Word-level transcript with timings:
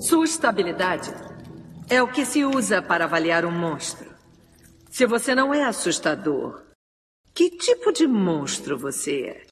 Sustabilidade 0.00 1.10
é 1.90 2.02
o 2.02 2.10
que 2.10 2.24
se 2.24 2.42
usa 2.42 2.80
para 2.80 3.04
avaliar 3.04 3.44
um 3.44 3.50
monstro. 3.50 4.10
Se 4.88 5.04
você 5.04 5.34
não 5.34 5.52
é 5.52 5.62
assustador, 5.62 6.62
que 7.34 7.50
tipo 7.50 7.92
de 7.92 8.06
monstro 8.06 8.78
você 8.78 9.26
é? 9.26 9.46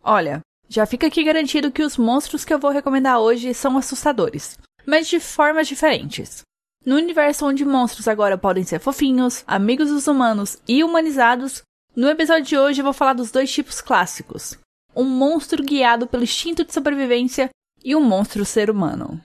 Olha, 0.00 0.40
já 0.68 0.86
fica 0.86 1.08
aqui 1.08 1.24
garantido 1.24 1.72
que 1.72 1.82
os 1.82 1.96
monstros 1.96 2.44
que 2.44 2.54
eu 2.54 2.58
vou 2.58 2.70
recomendar 2.70 3.18
hoje 3.18 3.52
são 3.52 3.76
assustadores, 3.76 4.56
mas 4.86 5.08
de 5.08 5.18
formas 5.18 5.66
diferentes. 5.66 6.42
No 6.86 6.94
universo 6.94 7.44
onde 7.44 7.64
monstros 7.64 8.06
agora 8.06 8.38
podem 8.38 8.62
ser 8.62 8.78
fofinhos, 8.78 9.42
amigos 9.44 9.88
dos 9.88 10.06
humanos 10.06 10.56
e 10.68 10.84
humanizados, 10.84 11.62
no 11.96 12.08
episódio 12.08 12.44
de 12.44 12.56
hoje 12.56 12.80
eu 12.80 12.84
vou 12.84 12.92
falar 12.92 13.14
dos 13.14 13.32
dois 13.32 13.52
tipos 13.52 13.80
clássicos: 13.80 14.56
um 14.94 15.04
monstro 15.04 15.64
guiado 15.64 16.06
pelo 16.06 16.22
instinto 16.22 16.64
de 16.64 16.72
sobrevivência 16.72 17.50
e 17.84 17.96
um 17.96 18.00
monstro 18.00 18.44
ser 18.44 18.70
humano. 18.70 19.20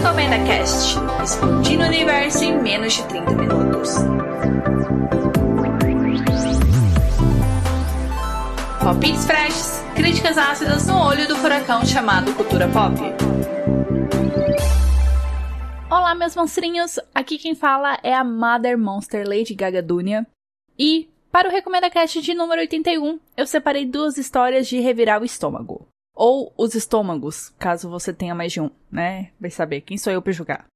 Recomenda 0.00 0.38
Cast 0.46 0.96
explodindo 1.22 1.82
o 1.82 1.86
universo 1.86 2.42
em 2.42 2.58
menos 2.58 2.94
de 2.94 3.02
30 3.06 3.32
minutos. 3.32 3.94
Palpites 8.82 9.26
freshes, 9.26 9.84
críticas 9.94 10.38
ácidas 10.38 10.86
no 10.86 10.98
olho 10.98 11.28
do 11.28 11.36
furacão 11.36 11.84
chamado 11.84 12.34
cultura 12.34 12.66
pop. 12.68 12.94
Olá, 15.90 16.14
meus 16.14 16.34
monstrinhos! 16.34 16.98
Aqui 17.14 17.36
quem 17.36 17.54
fala 17.54 17.98
é 18.02 18.14
a 18.14 18.24
Mother 18.24 18.78
Monster 18.78 19.28
Lady 19.28 19.54
Gaga 19.54 19.82
Dunia. 19.82 20.26
E, 20.78 21.10
para 21.30 21.46
o 21.46 21.52
Recomenda 21.52 21.90
Cast 21.90 22.22
de 22.22 22.32
número 22.32 22.62
81, 22.62 23.20
eu 23.36 23.46
separei 23.46 23.84
duas 23.84 24.16
histórias 24.16 24.66
de 24.66 24.80
revirar 24.80 25.20
o 25.20 25.26
estômago. 25.26 25.86
Ou 26.20 26.52
os 26.58 26.74
estômagos, 26.74 27.48
caso 27.58 27.88
você 27.88 28.12
tenha 28.12 28.34
mais 28.34 28.52
de 28.52 28.60
um, 28.60 28.70
né? 28.92 29.30
Vai 29.40 29.50
saber 29.50 29.80
quem 29.80 29.96
sou 29.96 30.12
eu 30.12 30.20
para 30.20 30.32
julgar. 30.32 30.66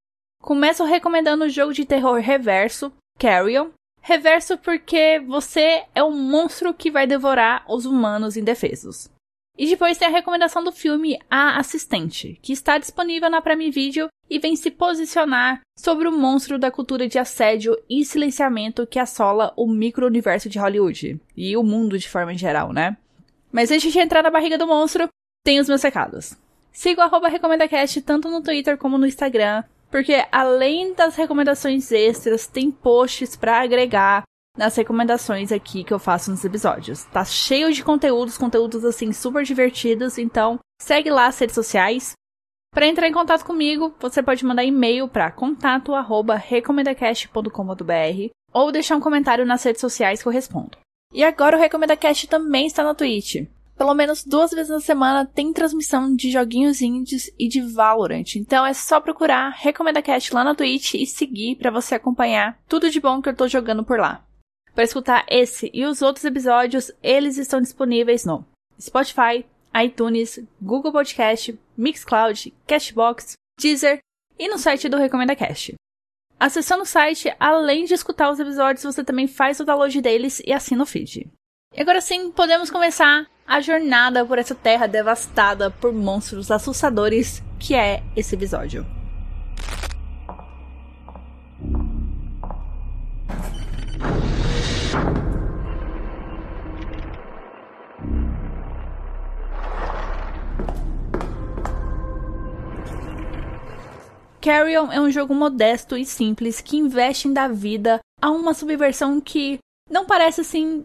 Começo 0.40 0.84
recomendando 0.84 1.44
o 1.44 1.50
jogo 1.50 1.74
de 1.74 1.84
terror 1.84 2.18
reverso, 2.18 2.90
Carrion, 3.18 3.70
Reverso 4.06 4.58
porque 4.58 5.18
você 5.26 5.82
é 5.94 6.04
um 6.04 6.14
monstro 6.14 6.74
que 6.74 6.90
vai 6.90 7.06
devorar 7.06 7.64
os 7.66 7.86
humanos 7.86 8.36
indefesos. 8.36 9.08
E 9.56 9.66
depois 9.66 9.96
tem 9.96 10.06
a 10.06 10.10
recomendação 10.10 10.62
do 10.62 10.70
filme 10.70 11.18
A 11.30 11.58
Assistente, 11.58 12.38
que 12.42 12.52
está 12.52 12.76
disponível 12.76 13.30
na 13.30 13.40
Prime 13.40 13.70
Video 13.70 14.08
e 14.28 14.38
vem 14.38 14.56
se 14.56 14.70
posicionar 14.70 15.62
sobre 15.78 16.06
o 16.06 16.12
monstro 16.12 16.58
da 16.58 16.70
cultura 16.70 17.08
de 17.08 17.18
assédio 17.18 17.74
e 17.88 18.04
silenciamento 18.04 18.86
que 18.86 18.98
assola 18.98 19.54
o 19.56 19.66
micro-universo 19.66 20.50
de 20.50 20.58
Hollywood 20.58 21.18
e 21.34 21.56
o 21.56 21.62
mundo 21.62 21.98
de 21.98 22.08
forma 22.08 22.34
geral, 22.34 22.74
né? 22.74 22.98
Mas 23.50 23.70
antes 23.70 23.90
de 23.90 23.98
entrar 23.98 24.22
na 24.22 24.30
barriga 24.30 24.58
do 24.58 24.66
monstro, 24.66 25.08
tem 25.44 25.60
os 25.60 25.68
meus 25.68 25.82
recados. 25.82 26.36
Siga 26.72 27.02
o 27.02 27.04
arroba 27.04 27.28
RecomendaCast 27.28 28.02
tanto 28.02 28.28
no 28.28 28.42
Twitter 28.42 28.76
como 28.76 28.98
no 28.98 29.06
Instagram 29.06 29.62
porque 29.94 30.26
além 30.32 30.92
das 30.92 31.14
recomendações 31.14 31.92
extras, 31.92 32.48
tem 32.48 32.68
posts 32.68 33.36
para 33.36 33.60
agregar 33.60 34.24
nas 34.58 34.74
recomendações 34.74 35.52
aqui 35.52 35.84
que 35.84 35.94
eu 35.94 36.00
faço 36.00 36.32
nos 36.32 36.44
episódios. 36.44 37.04
Tá 37.04 37.24
cheio 37.24 37.72
de 37.72 37.84
conteúdos, 37.84 38.36
conteúdos 38.36 38.84
assim 38.84 39.12
super 39.12 39.44
divertidos, 39.44 40.18
então 40.18 40.58
segue 40.82 41.10
lá 41.10 41.28
as 41.28 41.38
redes 41.38 41.54
sociais. 41.54 42.10
Para 42.72 42.88
entrar 42.88 43.06
em 43.06 43.12
contato 43.12 43.44
comigo, 43.44 43.94
você 44.00 44.20
pode 44.20 44.44
mandar 44.44 44.64
e-mail 44.64 45.06
para 45.06 45.30
contato@recomendacast.com.br 45.30 48.30
ou 48.52 48.72
deixar 48.72 48.96
um 48.96 49.00
comentário 49.00 49.46
nas 49.46 49.62
redes 49.62 49.80
sociais 49.80 50.20
que 50.20 50.26
eu 50.26 50.32
respondo. 50.32 50.76
E 51.12 51.22
agora 51.22 51.56
o 51.56 51.60
RecomendaCast 51.60 52.26
também 52.26 52.66
está 52.66 52.82
na 52.82 52.96
Twitch. 52.96 53.46
Pelo 53.76 53.94
menos 53.94 54.24
duas 54.24 54.52
vezes 54.52 54.70
na 54.70 54.80
semana 54.80 55.26
tem 55.26 55.52
transmissão 55.52 56.14
de 56.14 56.30
joguinhos 56.30 56.80
indies 56.80 57.30
e 57.38 57.48
de 57.48 57.60
Valorant. 57.60 58.36
Então 58.36 58.64
é 58.64 58.72
só 58.72 59.00
procurar 59.00 59.50
Recomenda 59.50 60.00
Cast 60.00 60.32
lá 60.32 60.44
na 60.44 60.54
Twitch 60.54 60.94
e 60.94 61.06
seguir 61.06 61.56
para 61.56 61.70
você 61.70 61.96
acompanhar 61.96 62.58
tudo 62.68 62.90
de 62.90 63.00
bom 63.00 63.20
que 63.20 63.28
eu 63.28 63.36
tô 63.36 63.48
jogando 63.48 63.84
por 63.84 63.98
lá. 63.98 64.24
Para 64.74 64.84
escutar 64.84 65.24
esse 65.28 65.70
e 65.72 65.84
os 65.84 66.02
outros 66.02 66.24
episódios, 66.24 66.90
eles 67.02 67.36
estão 67.36 67.60
disponíveis 67.60 68.24
no 68.24 68.44
Spotify, 68.80 69.44
iTunes, 69.82 70.40
Google 70.60 70.92
Podcast, 70.92 71.58
Mixcloud, 71.76 72.54
Cashbox, 72.66 73.34
Deezer 73.60 73.98
e 74.38 74.48
no 74.48 74.58
site 74.58 74.88
do 74.88 74.96
Recomenda 74.96 75.34
Cast. 75.34 75.74
Acessando 76.38 76.82
o 76.82 76.86
site, 76.86 77.34
além 77.38 77.84
de 77.84 77.94
escutar 77.94 78.30
os 78.30 78.40
episódios, 78.40 78.84
você 78.84 79.04
também 79.04 79.26
faz 79.26 79.60
o 79.60 79.64
download 79.64 80.00
deles 80.00 80.42
e 80.44 80.52
assina 80.52 80.82
o 80.82 80.86
feed. 80.86 81.30
E 81.76 81.82
agora 81.82 82.00
sim, 82.00 82.30
podemos 82.30 82.70
começar 82.70 83.26
a 83.44 83.60
jornada 83.60 84.24
por 84.24 84.38
essa 84.38 84.54
terra 84.54 84.86
devastada 84.86 85.72
por 85.72 85.92
monstros 85.92 86.48
assustadores 86.48 87.42
que 87.58 87.74
é 87.74 88.00
esse 88.14 88.36
episódio. 88.36 88.86
Carrion 104.40 104.92
é 104.92 105.00
um 105.00 105.10
jogo 105.10 105.34
modesto 105.34 105.96
e 105.96 106.04
simples 106.04 106.60
que 106.60 106.76
investe 106.76 107.26
em 107.26 107.32
dar 107.32 107.52
vida 107.52 107.98
a 108.22 108.30
uma 108.30 108.54
subversão 108.54 109.20
que 109.20 109.58
não 109.90 110.06
parece 110.06 110.42
assim 110.42 110.84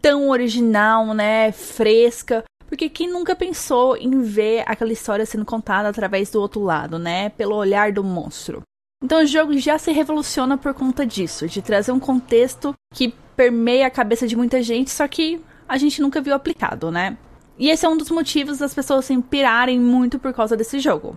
tão 0.00 0.30
original, 0.30 1.14
né? 1.14 1.52
Fresca. 1.52 2.44
Porque 2.66 2.88
quem 2.88 3.10
nunca 3.10 3.34
pensou 3.34 3.96
em 3.96 4.20
ver 4.20 4.62
aquela 4.66 4.92
história 4.92 5.24
sendo 5.24 5.44
contada 5.44 5.88
através 5.88 6.30
do 6.30 6.40
outro 6.40 6.62
lado, 6.62 6.98
né? 6.98 7.30
Pelo 7.30 7.56
olhar 7.56 7.92
do 7.92 8.04
monstro. 8.04 8.62
Então 9.02 9.22
o 9.22 9.26
jogo 9.26 9.56
já 9.58 9.78
se 9.78 9.92
revoluciona 9.92 10.58
por 10.58 10.74
conta 10.74 11.06
disso, 11.06 11.46
de 11.46 11.62
trazer 11.62 11.92
um 11.92 12.00
contexto 12.00 12.74
que 12.92 13.14
permeia 13.36 13.86
a 13.86 13.90
cabeça 13.90 14.26
de 14.26 14.36
muita 14.36 14.60
gente, 14.62 14.90
só 14.90 15.06
que 15.06 15.40
a 15.68 15.78
gente 15.78 16.02
nunca 16.02 16.20
viu 16.20 16.34
aplicado, 16.34 16.90
né? 16.90 17.16
E 17.56 17.70
esse 17.70 17.86
é 17.86 17.88
um 17.88 17.96
dos 17.96 18.10
motivos 18.10 18.58
das 18.58 18.74
pessoas 18.74 19.04
se 19.04 19.16
pirarem 19.22 19.78
muito 19.78 20.18
por 20.18 20.32
causa 20.32 20.56
desse 20.56 20.78
jogo. 20.80 21.16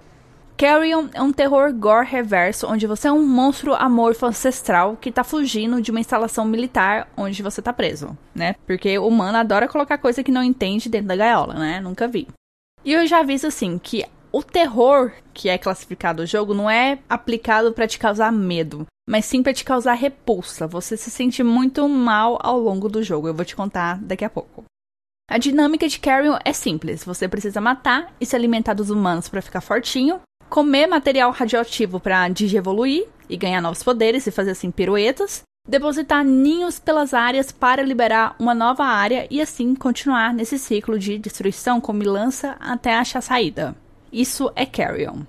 Carrion 0.58 1.08
é 1.14 1.22
um 1.22 1.34
terror 1.34 1.74
gore 1.74 2.06
reverso, 2.06 2.68
onde 2.68 2.86
você 2.86 3.08
é 3.08 3.12
um 3.12 3.26
monstro 3.26 3.74
amorfo 3.74 4.26
ancestral 4.26 4.96
que 4.96 5.12
tá 5.12 5.24
fugindo 5.24 5.82
de 5.82 5.92
uma 5.92 6.00
instalação 6.00 6.46
militar 6.46 7.08
onde 7.18 7.42
você 7.42 7.62
tá 7.62 7.74
preso, 7.74 8.18
né? 8.34 8.56
Porque 8.68 8.98
o 8.98 9.08
humano 9.08 9.38
adora 9.38 9.68
colocar 9.68 9.98
coisa 9.98 10.24
que 10.24 10.32
não 10.32 10.44
entende 10.44 10.90
dentro 10.90 11.08
da 11.08 11.16
gaiola, 11.16 11.56
né? 11.56 11.80
Nunca 11.80 12.08
vi. 12.08 12.28
E 12.86 12.94
eu 12.94 13.06
já 13.08 13.20
aviso 13.20 13.48
assim 13.48 13.78
que 13.78 14.06
o 14.32 14.42
terror 14.42 15.12
que 15.34 15.50
é 15.50 15.58
classificado 15.58 16.24
o 16.24 16.26
jogo 16.26 16.54
não 16.54 16.70
é 16.70 17.00
aplicado 17.10 17.74
para 17.74 17.88
te 17.88 18.00
causar 18.00 18.32
medo, 18.32 18.86
mas 19.08 19.26
sim 19.26 19.44
para 19.44 19.54
te 19.54 19.64
causar 19.64 19.94
repulsa. 19.94 20.68
Você 20.68 20.96
se 20.96 21.12
sente 21.12 21.44
muito 21.44 21.88
mal 21.90 22.40
ao 22.42 22.60
longo 22.60 22.88
do 22.88 23.04
jogo. 23.04 23.28
Eu 23.28 23.34
vou 23.34 23.46
te 23.46 23.56
contar 23.56 24.00
daqui 24.00 24.24
a 24.24 24.30
pouco. 24.30 24.64
A 25.30 25.38
dinâmica 25.38 25.88
de 25.88 26.00
Carrion 26.00 26.38
é 26.44 26.54
simples. 26.54 27.04
Você 27.04 27.28
precisa 27.28 27.62
matar 27.62 28.14
e 28.20 28.26
se 28.26 28.36
alimentar 28.36 28.74
dos 28.74 28.90
humanos 28.90 29.30
para 29.30 29.42
ficar 29.42 29.62
fortinho, 29.62 30.20
comer 30.52 30.86
material 30.86 31.32
radioativo 31.32 31.98
para 31.98 32.28
digievoluir 32.28 33.08
e 33.30 33.38
ganhar 33.38 33.62
novos 33.62 33.82
poderes 33.82 34.28
e 34.28 34.32
fazer 34.32 34.52
assim 34.52 34.70
piruetas, 34.70 35.44
depositar 35.66 36.26
ninhos 36.26 36.78
pelas 36.78 37.14
áreas 37.14 37.54
para 37.54 37.82
liberar 37.82 38.36
uma 38.38 38.54
nova 38.54 38.84
área 38.84 39.26
e 39.32 39.40
assim 39.42 39.74
continuar 39.74 40.34
nesse 40.34 40.60
ciclo 40.60 41.00
de 41.00 41.18
destruição 41.18 41.80
com 41.80 41.94
milança 41.94 42.58
até 42.60 42.94
achar 42.96 43.22
saída. 43.22 43.74
Isso 44.12 44.52
é 44.54 44.66
Carrion. 44.66 45.22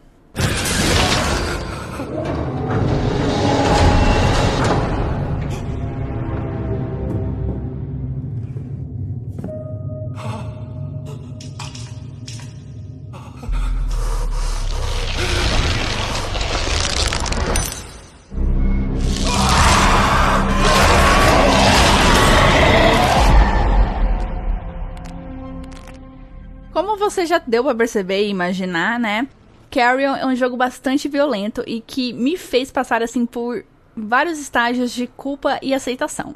Você 27.02 27.26
já 27.26 27.38
deu 27.38 27.64
para 27.64 27.75
perceber 27.75 28.25
e 28.25 28.31
imaginar, 28.31 28.99
né? 28.99 29.28
Carrion 29.70 30.14
é 30.14 30.26
um 30.26 30.37
jogo 30.37 30.56
bastante 30.56 31.08
violento 31.08 31.62
e 31.66 31.81
que 31.81 32.12
me 32.12 32.37
fez 32.37 32.70
passar 32.70 33.02
assim 33.02 33.26
por 33.26 33.64
vários 33.96 34.38
estágios 34.38 34.93
de 34.93 35.06
culpa 35.06 35.58
e 35.62 35.75
aceitação. 35.75 36.34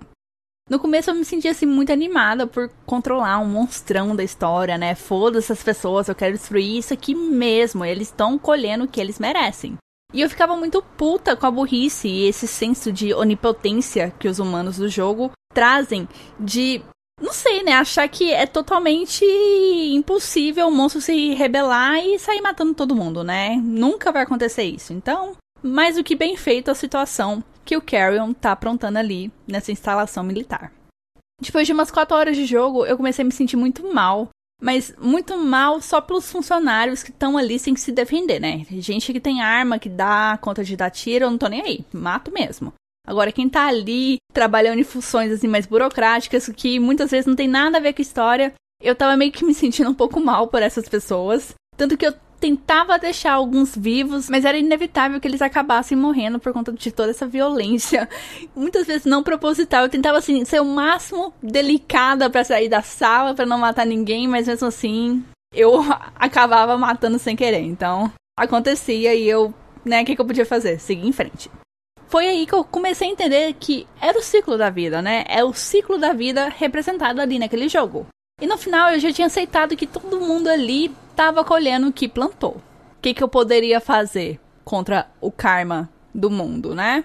No 0.68 0.80
começo 0.80 1.10
eu 1.10 1.14
me 1.14 1.24
sentia 1.24 1.52
assim 1.52 1.66
muito 1.66 1.92
animada 1.92 2.46
por 2.46 2.68
controlar 2.84 3.38
um 3.38 3.46
monstrão 3.46 4.16
da 4.16 4.24
história, 4.24 4.76
né? 4.76 4.94
Foda-se 4.94 5.52
essas 5.52 5.62
pessoas, 5.62 6.08
eu 6.08 6.14
quero 6.14 6.32
destruir 6.32 6.78
isso 6.78 6.92
aqui 6.92 7.14
mesmo, 7.14 7.84
eles 7.84 8.08
estão 8.08 8.36
colhendo 8.36 8.84
o 8.84 8.88
que 8.88 9.00
eles 9.00 9.20
merecem. 9.20 9.76
E 10.12 10.20
eu 10.20 10.28
ficava 10.28 10.56
muito 10.56 10.82
puta 10.96 11.36
com 11.36 11.46
a 11.46 11.50
burrice 11.50 12.08
e 12.08 12.26
esse 12.26 12.48
senso 12.48 12.92
de 12.92 13.14
onipotência 13.14 14.12
que 14.18 14.28
os 14.28 14.38
humanos 14.38 14.76
do 14.76 14.88
jogo 14.88 15.30
trazem 15.54 16.08
de 16.40 16.82
não 17.20 17.32
sei, 17.32 17.62
né? 17.62 17.72
Achar 17.72 18.08
que 18.08 18.32
é 18.32 18.46
totalmente 18.46 19.24
impossível 19.92 20.68
o 20.68 20.72
monstro 20.72 21.00
se 21.00 21.34
rebelar 21.34 21.98
e 21.98 22.18
sair 22.18 22.40
matando 22.40 22.74
todo 22.74 22.96
mundo, 22.96 23.24
né? 23.24 23.56
Nunca 23.56 24.12
vai 24.12 24.22
acontecer 24.22 24.64
isso. 24.64 24.92
Então, 24.92 25.36
mais 25.62 25.96
do 25.96 26.04
que 26.04 26.14
bem 26.14 26.36
feito 26.36 26.70
a 26.70 26.74
situação 26.74 27.42
que 27.64 27.76
o 27.76 27.82
Carrion 27.82 28.32
tá 28.32 28.52
aprontando 28.52 28.98
ali 28.98 29.32
nessa 29.46 29.72
instalação 29.72 30.22
militar. 30.22 30.72
Depois 31.40 31.66
de 31.66 31.72
umas 31.72 31.90
4 31.90 32.16
horas 32.16 32.36
de 32.36 32.46
jogo, 32.46 32.86
eu 32.86 32.96
comecei 32.96 33.22
a 33.22 33.26
me 33.26 33.32
sentir 33.32 33.56
muito 33.56 33.92
mal. 33.92 34.28
Mas 34.62 34.94
muito 34.98 35.36
mal 35.36 35.82
só 35.82 36.00
pelos 36.00 36.32
funcionários 36.32 37.02
que 37.02 37.10
estão 37.10 37.36
ali 37.36 37.58
sem 37.58 37.76
se 37.76 37.92
defender, 37.92 38.40
né? 38.40 38.64
Gente 38.70 39.12
que 39.12 39.20
tem 39.20 39.42
arma, 39.42 39.78
que 39.78 39.88
dá 39.88 40.38
conta 40.40 40.64
de 40.64 40.74
dar 40.74 40.88
tiro, 40.88 41.26
eu 41.26 41.30
não 41.30 41.36
tô 41.36 41.46
nem 41.46 41.60
aí. 41.60 41.84
Mato 41.92 42.32
mesmo. 42.32 42.72
Agora, 43.06 43.30
quem 43.30 43.48
tá 43.48 43.66
ali 43.66 44.16
trabalhando 44.32 44.80
em 44.80 44.84
funções 44.84 45.30
assim 45.30 45.46
mais 45.46 45.64
burocráticas, 45.64 46.50
que 46.54 46.80
muitas 46.80 47.10
vezes 47.10 47.26
não 47.26 47.36
tem 47.36 47.46
nada 47.46 47.78
a 47.78 47.80
ver 47.80 47.92
com 47.92 48.02
história, 48.02 48.52
eu 48.82 48.94
tava 48.94 49.16
meio 49.16 49.32
que 49.32 49.44
me 49.44 49.54
sentindo 49.54 49.90
um 49.90 49.94
pouco 49.94 50.20
mal 50.20 50.48
por 50.48 50.62
essas 50.62 50.88
pessoas. 50.88 51.54
Tanto 51.76 51.96
que 51.96 52.06
eu 52.06 52.14
tentava 52.40 52.98
deixar 52.98 53.32
alguns 53.32 53.74
vivos, 53.74 54.28
mas 54.28 54.44
era 54.44 54.58
inevitável 54.58 55.20
que 55.20 55.26
eles 55.26 55.42
acabassem 55.42 55.96
morrendo 55.96 56.38
por 56.38 56.52
conta 56.52 56.72
de 56.72 56.92
toda 56.92 57.10
essa 57.10 57.26
violência. 57.26 58.08
Muitas 58.54 58.86
vezes 58.86 59.04
não 59.04 59.22
proposital. 59.22 59.84
Eu 59.84 59.88
tentava 59.88 60.18
assim 60.18 60.44
ser 60.44 60.60
o 60.60 60.64
máximo 60.64 61.32
delicada 61.42 62.28
para 62.28 62.44
sair 62.44 62.68
da 62.68 62.82
sala, 62.82 63.34
para 63.34 63.46
não 63.46 63.58
matar 63.58 63.86
ninguém, 63.86 64.28
mas 64.28 64.46
mesmo 64.46 64.68
assim 64.68 65.24
eu 65.54 65.80
acabava 66.14 66.76
matando 66.76 67.18
sem 67.18 67.34
querer. 67.34 67.62
Então, 67.62 68.12
acontecia 68.38 69.14
e 69.14 69.28
eu, 69.28 69.54
né, 69.84 70.02
o 70.02 70.04
que, 70.04 70.14
que 70.14 70.20
eu 70.20 70.26
podia 70.26 70.46
fazer? 70.46 70.78
Seguir 70.78 71.06
em 71.06 71.12
frente. 71.12 71.50
Foi 72.08 72.26
aí 72.26 72.46
que 72.46 72.54
eu 72.54 72.64
comecei 72.64 73.08
a 73.08 73.10
entender 73.10 73.52
que 73.54 73.86
era 74.00 74.18
o 74.18 74.22
ciclo 74.22 74.56
da 74.56 74.70
vida, 74.70 75.02
né? 75.02 75.24
É 75.28 75.44
o 75.44 75.52
ciclo 75.52 75.98
da 75.98 76.12
vida 76.12 76.48
representado 76.48 77.20
ali 77.20 77.38
naquele 77.38 77.68
jogo. 77.68 78.06
E 78.40 78.46
no 78.46 78.56
final 78.58 78.90
eu 78.90 79.00
já 79.00 79.12
tinha 79.12 79.26
aceitado 79.26 79.76
que 79.76 79.86
todo 79.86 80.20
mundo 80.20 80.48
ali 80.48 80.94
estava 81.10 81.44
colhendo 81.44 81.88
o 81.88 81.92
que 81.92 82.08
plantou. 82.08 82.56
O 82.98 83.00
que, 83.02 83.14
que 83.14 83.22
eu 83.22 83.28
poderia 83.28 83.80
fazer 83.80 84.38
contra 84.64 85.08
o 85.20 85.32
karma 85.32 85.88
do 86.14 86.30
mundo, 86.30 86.74
né? 86.74 87.04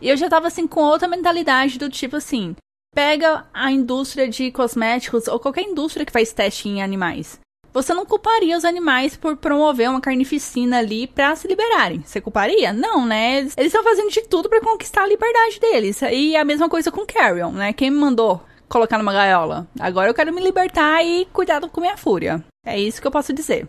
E 0.00 0.08
eu 0.08 0.16
já 0.16 0.28
tava 0.28 0.46
assim 0.46 0.66
com 0.66 0.80
outra 0.80 1.08
mentalidade 1.08 1.78
do 1.78 1.90
tipo 1.90 2.16
assim: 2.16 2.54
pega 2.94 3.46
a 3.52 3.70
indústria 3.70 4.28
de 4.28 4.50
cosméticos 4.52 5.26
ou 5.28 5.40
qualquer 5.40 5.62
indústria 5.62 6.06
que 6.06 6.12
faz 6.12 6.32
teste 6.32 6.68
em 6.68 6.82
animais. 6.82 7.40
Você 7.72 7.92
não 7.94 8.06
culparia 8.06 8.56
os 8.56 8.64
animais 8.64 9.16
por 9.16 9.36
promover 9.36 9.90
uma 9.90 10.00
carnificina 10.00 10.78
ali 10.78 11.06
para 11.06 11.36
se 11.36 11.46
liberarem. 11.46 12.02
Você 12.04 12.20
culparia? 12.20 12.72
Não, 12.72 13.06
né? 13.06 13.38
Eles 13.38 13.56
estão 13.56 13.84
fazendo 13.84 14.10
de 14.10 14.22
tudo 14.22 14.48
para 14.48 14.60
conquistar 14.60 15.02
a 15.02 15.06
liberdade 15.06 15.60
deles. 15.60 16.00
E 16.02 16.36
a 16.36 16.44
mesma 16.44 16.68
coisa 16.68 16.90
com 16.90 17.06
Carrion, 17.06 17.52
né? 17.52 17.72
Quem 17.72 17.90
me 17.90 17.98
mandou 17.98 18.42
colocar 18.68 18.98
numa 18.98 19.12
gaiola. 19.12 19.66
Agora 19.78 20.10
eu 20.10 20.14
quero 20.14 20.32
me 20.32 20.42
libertar 20.42 21.02
e 21.04 21.26
cuidar 21.26 21.60
com 21.60 21.80
minha 21.80 21.96
fúria. 21.96 22.44
É 22.64 22.78
isso 22.78 23.00
que 23.00 23.06
eu 23.06 23.12
posso 23.12 23.32
dizer. 23.32 23.66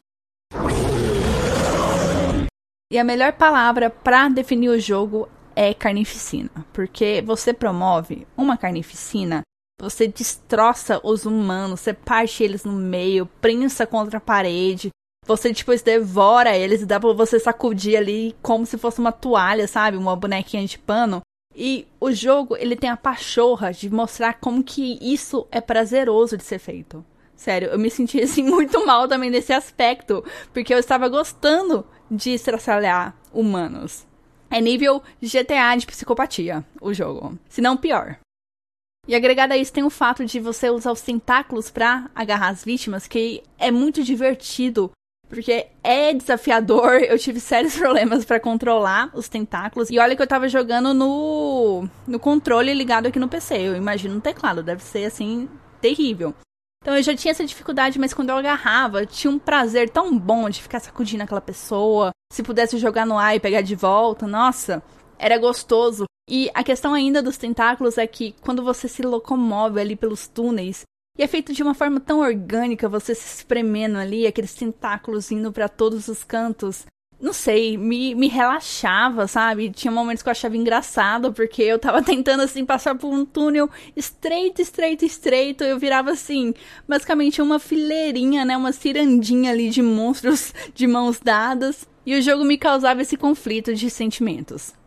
E 2.91 2.97
a 2.97 3.03
melhor 3.03 3.33
palavra 3.33 3.89
para 3.89 4.29
definir 4.29 4.69
o 4.69 4.79
jogo 4.79 5.29
é 5.55 5.73
carnificina, 5.73 6.49
porque 6.73 7.21
você 7.25 7.53
promove 7.53 8.25
uma 8.35 8.57
carnificina, 8.57 9.41
você 9.79 10.07
destroça 10.07 10.99
os 11.03 11.25
humanos, 11.25 11.79
você 11.79 11.93
parte 11.93 12.43
eles 12.43 12.65
no 12.65 12.73
meio, 12.73 13.25
prensa 13.39 13.87
contra 13.87 14.17
a 14.17 14.21
parede, 14.21 14.89
você 15.25 15.53
depois 15.53 15.81
devora 15.81 16.57
eles 16.57 16.81
e 16.81 16.85
dá 16.85 16.99
pra 16.99 17.13
você 17.13 17.39
sacudir 17.39 17.95
ali 17.95 18.35
como 18.41 18.65
se 18.65 18.77
fosse 18.77 18.99
uma 18.99 19.11
toalha, 19.11 19.67
sabe? 19.67 19.95
Uma 19.95 20.15
bonequinha 20.15 20.65
de 20.65 20.77
pano. 20.77 21.21
E 21.55 21.87
o 21.99 22.11
jogo, 22.11 22.55
ele 22.57 22.75
tem 22.75 22.89
a 22.89 22.97
pachorra 22.97 23.71
de 23.71 23.89
mostrar 23.89 24.33
como 24.33 24.63
que 24.63 24.97
isso 25.01 25.47
é 25.51 25.61
prazeroso 25.61 26.35
de 26.35 26.43
ser 26.43 26.59
feito. 26.59 27.05
Sério, 27.35 27.69
eu 27.69 27.79
me 27.79 27.89
senti 27.89 28.21
assim 28.21 28.43
muito 28.49 28.85
mal 28.85 29.07
também 29.07 29.29
nesse 29.29 29.53
aspecto, 29.53 30.23
porque 30.53 30.73
eu 30.73 30.79
estava 30.79 31.07
gostando 31.07 31.85
de 32.09 32.31
estraçalhar 32.31 33.15
humanos. 33.31 34.05
É 34.49 34.59
nível 34.59 35.01
GTA 35.21 35.75
de 35.77 35.85
psicopatia, 35.85 36.65
o 36.81 36.93
jogo. 36.93 37.37
Se 37.47 37.61
não 37.61 37.77
pior. 37.77 38.17
E 39.09 39.15
agregado 39.15 39.53
a 39.53 39.57
isso 39.57 39.73
tem 39.73 39.83
o 39.83 39.89
fato 39.89 40.23
de 40.23 40.39
você 40.39 40.69
usar 40.69 40.91
os 40.91 41.01
tentáculos 41.01 41.71
para 41.71 42.11
agarrar 42.13 42.49
as 42.49 42.63
vítimas, 42.63 43.07
que 43.07 43.41
é 43.57 43.71
muito 43.71 44.03
divertido 44.03 44.91
porque 45.27 45.65
é 45.83 46.13
desafiador, 46.13 47.01
eu 47.01 47.17
tive 47.17 47.39
sérios 47.39 47.75
problemas 47.75 48.23
para 48.23 48.39
controlar 48.39 49.09
os 49.15 49.27
tentáculos. 49.27 49.89
E 49.89 49.97
olha 49.97 50.15
que 50.15 50.21
eu 50.21 50.27
tava 50.27 50.47
jogando 50.47 50.93
no, 50.93 51.89
no 52.05 52.19
controle 52.19 52.71
ligado 52.71 53.07
aqui 53.07 53.17
no 53.17 53.27
PC. 53.27 53.57
Eu 53.57 53.75
imagino 53.75 54.13
no 54.13 54.21
teclado, 54.21 54.61
deve 54.61 54.83
ser 54.83 55.05
assim, 55.05 55.49
terrível. 55.81 56.35
Então 56.83 56.95
eu 56.95 57.01
já 57.01 57.15
tinha 57.15 57.31
essa 57.31 57.45
dificuldade, 57.45 57.97
mas 57.97 58.13
quando 58.13 58.29
eu 58.29 58.37
agarrava, 58.37 59.07
tinha 59.07 59.31
um 59.31 59.39
prazer 59.39 59.89
tão 59.89 60.19
bom 60.19 60.51
de 60.51 60.61
ficar 60.61 60.79
sacudindo 60.79 61.23
aquela 61.23 61.41
pessoa. 61.41 62.11
Se 62.31 62.43
pudesse 62.43 62.77
jogar 62.77 63.07
no 63.07 63.17
ar 63.17 63.35
e 63.35 63.39
pegar 63.39 63.61
de 63.61 63.75
volta, 63.75 64.27
nossa, 64.27 64.83
era 65.17 65.39
gostoso. 65.39 66.05
E 66.31 66.51
a 66.53 66.63
questão 66.63 66.93
ainda 66.93 67.23
dos 67.23 67.37
tentáculos 67.37 67.97
é 67.97 68.05
que 68.05 68.35
quando 68.39 68.63
você 68.63 68.87
se 68.87 69.01
locomove 69.01 69.81
ali 69.81 69.95
pelos 69.95 70.27
túneis, 70.27 70.83
e 71.17 71.23
é 71.23 71.27
feito 71.27 71.51
de 71.51 71.63
uma 71.63 71.73
forma 71.73 71.99
tão 71.99 72.19
orgânica, 72.19 72.87
você 72.87 73.15
se 73.15 73.37
espremendo 73.37 73.97
ali, 73.97 74.27
aqueles 74.27 74.53
tentáculos 74.53 75.31
indo 75.31 75.51
para 75.51 75.67
todos 75.67 76.07
os 76.07 76.23
cantos. 76.23 76.85
Não 77.19 77.33
sei, 77.33 77.77
me, 77.77 78.13
me 78.13 78.27
relaxava, 78.27 79.27
sabe? 79.27 79.71
Tinha 79.71 79.91
momentos 79.91 80.21
que 80.21 80.29
eu 80.29 80.31
achava 80.31 80.55
engraçado, 80.55 81.33
porque 81.33 81.63
eu 81.63 81.79
tava 81.79 81.99
tentando, 82.05 82.43
assim, 82.43 82.63
passar 82.63 82.95
por 82.95 83.11
um 83.11 83.25
túnel 83.25 83.67
estreito, 83.97 84.61
estreito, 84.61 85.03
estreito. 85.03 85.63
Eu 85.63 85.79
virava, 85.79 86.11
assim, 86.11 86.53
basicamente 86.87 87.41
uma 87.41 87.59
fileirinha, 87.59 88.45
né? 88.45 88.55
Uma 88.55 88.71
cirandinha 88.71 89.51
ali 89.51 89.71
de 89.71 89.81
monstros 89.81 90.53
de 90.73 90.85
mãos 90.85 91.19
dadas. 91.19 91.85
E 92.05 92.15
o 92.17 92.21
jogo 92.21 92.45
me 92.45 92.57
causava 92.57 93.01
esse 93.01 93.17
conflito 93.17 93.73
de 93.73 93.89
sentimentos. 93.89 94.78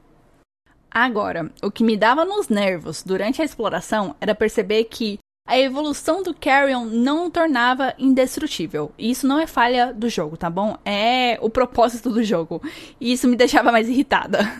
Agora, 0.92 1.50
o 1.62 1.70
que 1.70 1.82
me 1.82 1.96
dava 1.96 2.24
nos 2.24 2.48
nervos 2.48 3.02
durante 3.02 3.40
a 3.40 3.44
exploração 3.44 4.14
era 4.20 4.34
perceber 4.34 4.84
que 4.84 5.18
a 5.48 5.58
evolução 5.58 6.22
do 6.22 6.34
Carrion 6.34 6.84
não 6.84 7.26
o 7.26 7.30
tornava 7.30 7.94
indestrutível. 7.98 8.92
E 8.98 9.10
isso 9.10 9.26
não 9.26 9.40
é 9.40 9.46
falha 9.46 9.92
do 9.92 10.08
jogo, 10.08 10.36
tá 10.36 10.50
bom? 10.50 10.76
É 10.84 11.38
o 11.40 11.50
propósito 11.50 12.10
do 12.10 12.22
jogo. 12.22 12.62
E 13.00 13.12
isso 13.12 13.26
me 13.26 13.36
deixava 13.36 13.72
mais 13.72 13.88
irritada. 13.88 14.56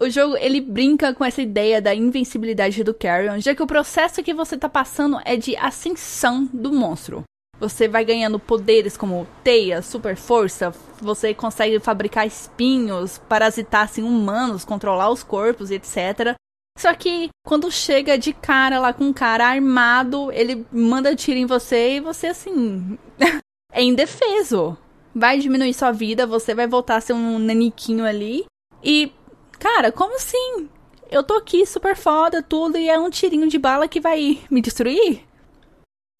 O 0.00 0.10
jogo, 0.10 0.36
ele 0.36 0.60
brinca 0.60 1.14
com 1.14 1.24
essa 1.24 1.42
ideia 1.42 1.80
da 1.80 1.94
invencibilidade 1.94 2.84
do 2.84 2.94
Carrion, 2.94 3.40
já 3.40 3.54
que 3.54 3.62
o 3.62 3.66
processo 3.66 4.22
que 4.22 4.34
você 4.34 4.56
tá 4.56 4.68
passando 4.68 5.20
é 5.24 5.36
de 5.36 5.56
ascensão 5.56 6.44
do 6.52 6.72
monstro. 6.72 7.24
Você 7.60 7.88
vai 7.88 8.04
ganhando 8.04 8.38
poderes 8.38 8.96
como 8.96 9.26
teia, 9.42 9.82
super 9.82 10.16
força, 10.16 10.72
você 11.00 11.34
consegue 11.34 11.80
fabricar 11.80 12.26
espinhos, 12.26 13.18
parasitar 13.28 13.84
assim, 13.84 14.02
humanos, 14.02 14.64
controlar 14.64 15.10
os 15.10 15.24
corpos, 15.24 15.70
etc. 15.70 16.36
Só 16.78 16.94
que 16.94 17.28
quando 17.44 17.72
chega 17.72 18.16
de 18.16 18.32
cara 18.32 18.78
lá 18.78 18.92
com 18.92 19.04
um 19.04 19.12
cara 19.12 19.48
armado, 19.48 20.30
ele 20.30 20.64
manda 20.72 21.16
tiro 21.16 21.38
em 21.38 21.46
você 21.46 21.96
e 21.96 22.00
você 22.00 22.28
assim 22.28 22.96
é 23.72 23.82
indefeso. 23.82 24.76
Vai 25.12 25.40
diminuir 25.40 25.74
sua 25.74 25.90
vida, 25.90 26.26
você 26.26 26.54
vai 26.54 26.68
voltar 26.68 26.96
a 26.96 27.00
ser 27.00 27.14
um 27.14 27.40
naniquinho 27.40 28.04
ali. 28.04 28.44
E, 28.84 29.12
cara, 29.58 29.90
como 29.90 30.14
assim? 30.14 30.68
Eu 31.10 31.24
tô 31.24 31.34
aqui 31.34 31.66
super 31.66 31.96
foda, 31.96 32.42
tudo, 32.42 32.78
e 32.78 32.88
é 32.88 32.96
um 32.98 33.10
tirinho 33.10 33.48
de 33.48 33.58
bala 33.58 33.88
que 33.88 34.00
vai 34.00 34.38
me 34.48 34.60
destruir? 34.60 35.27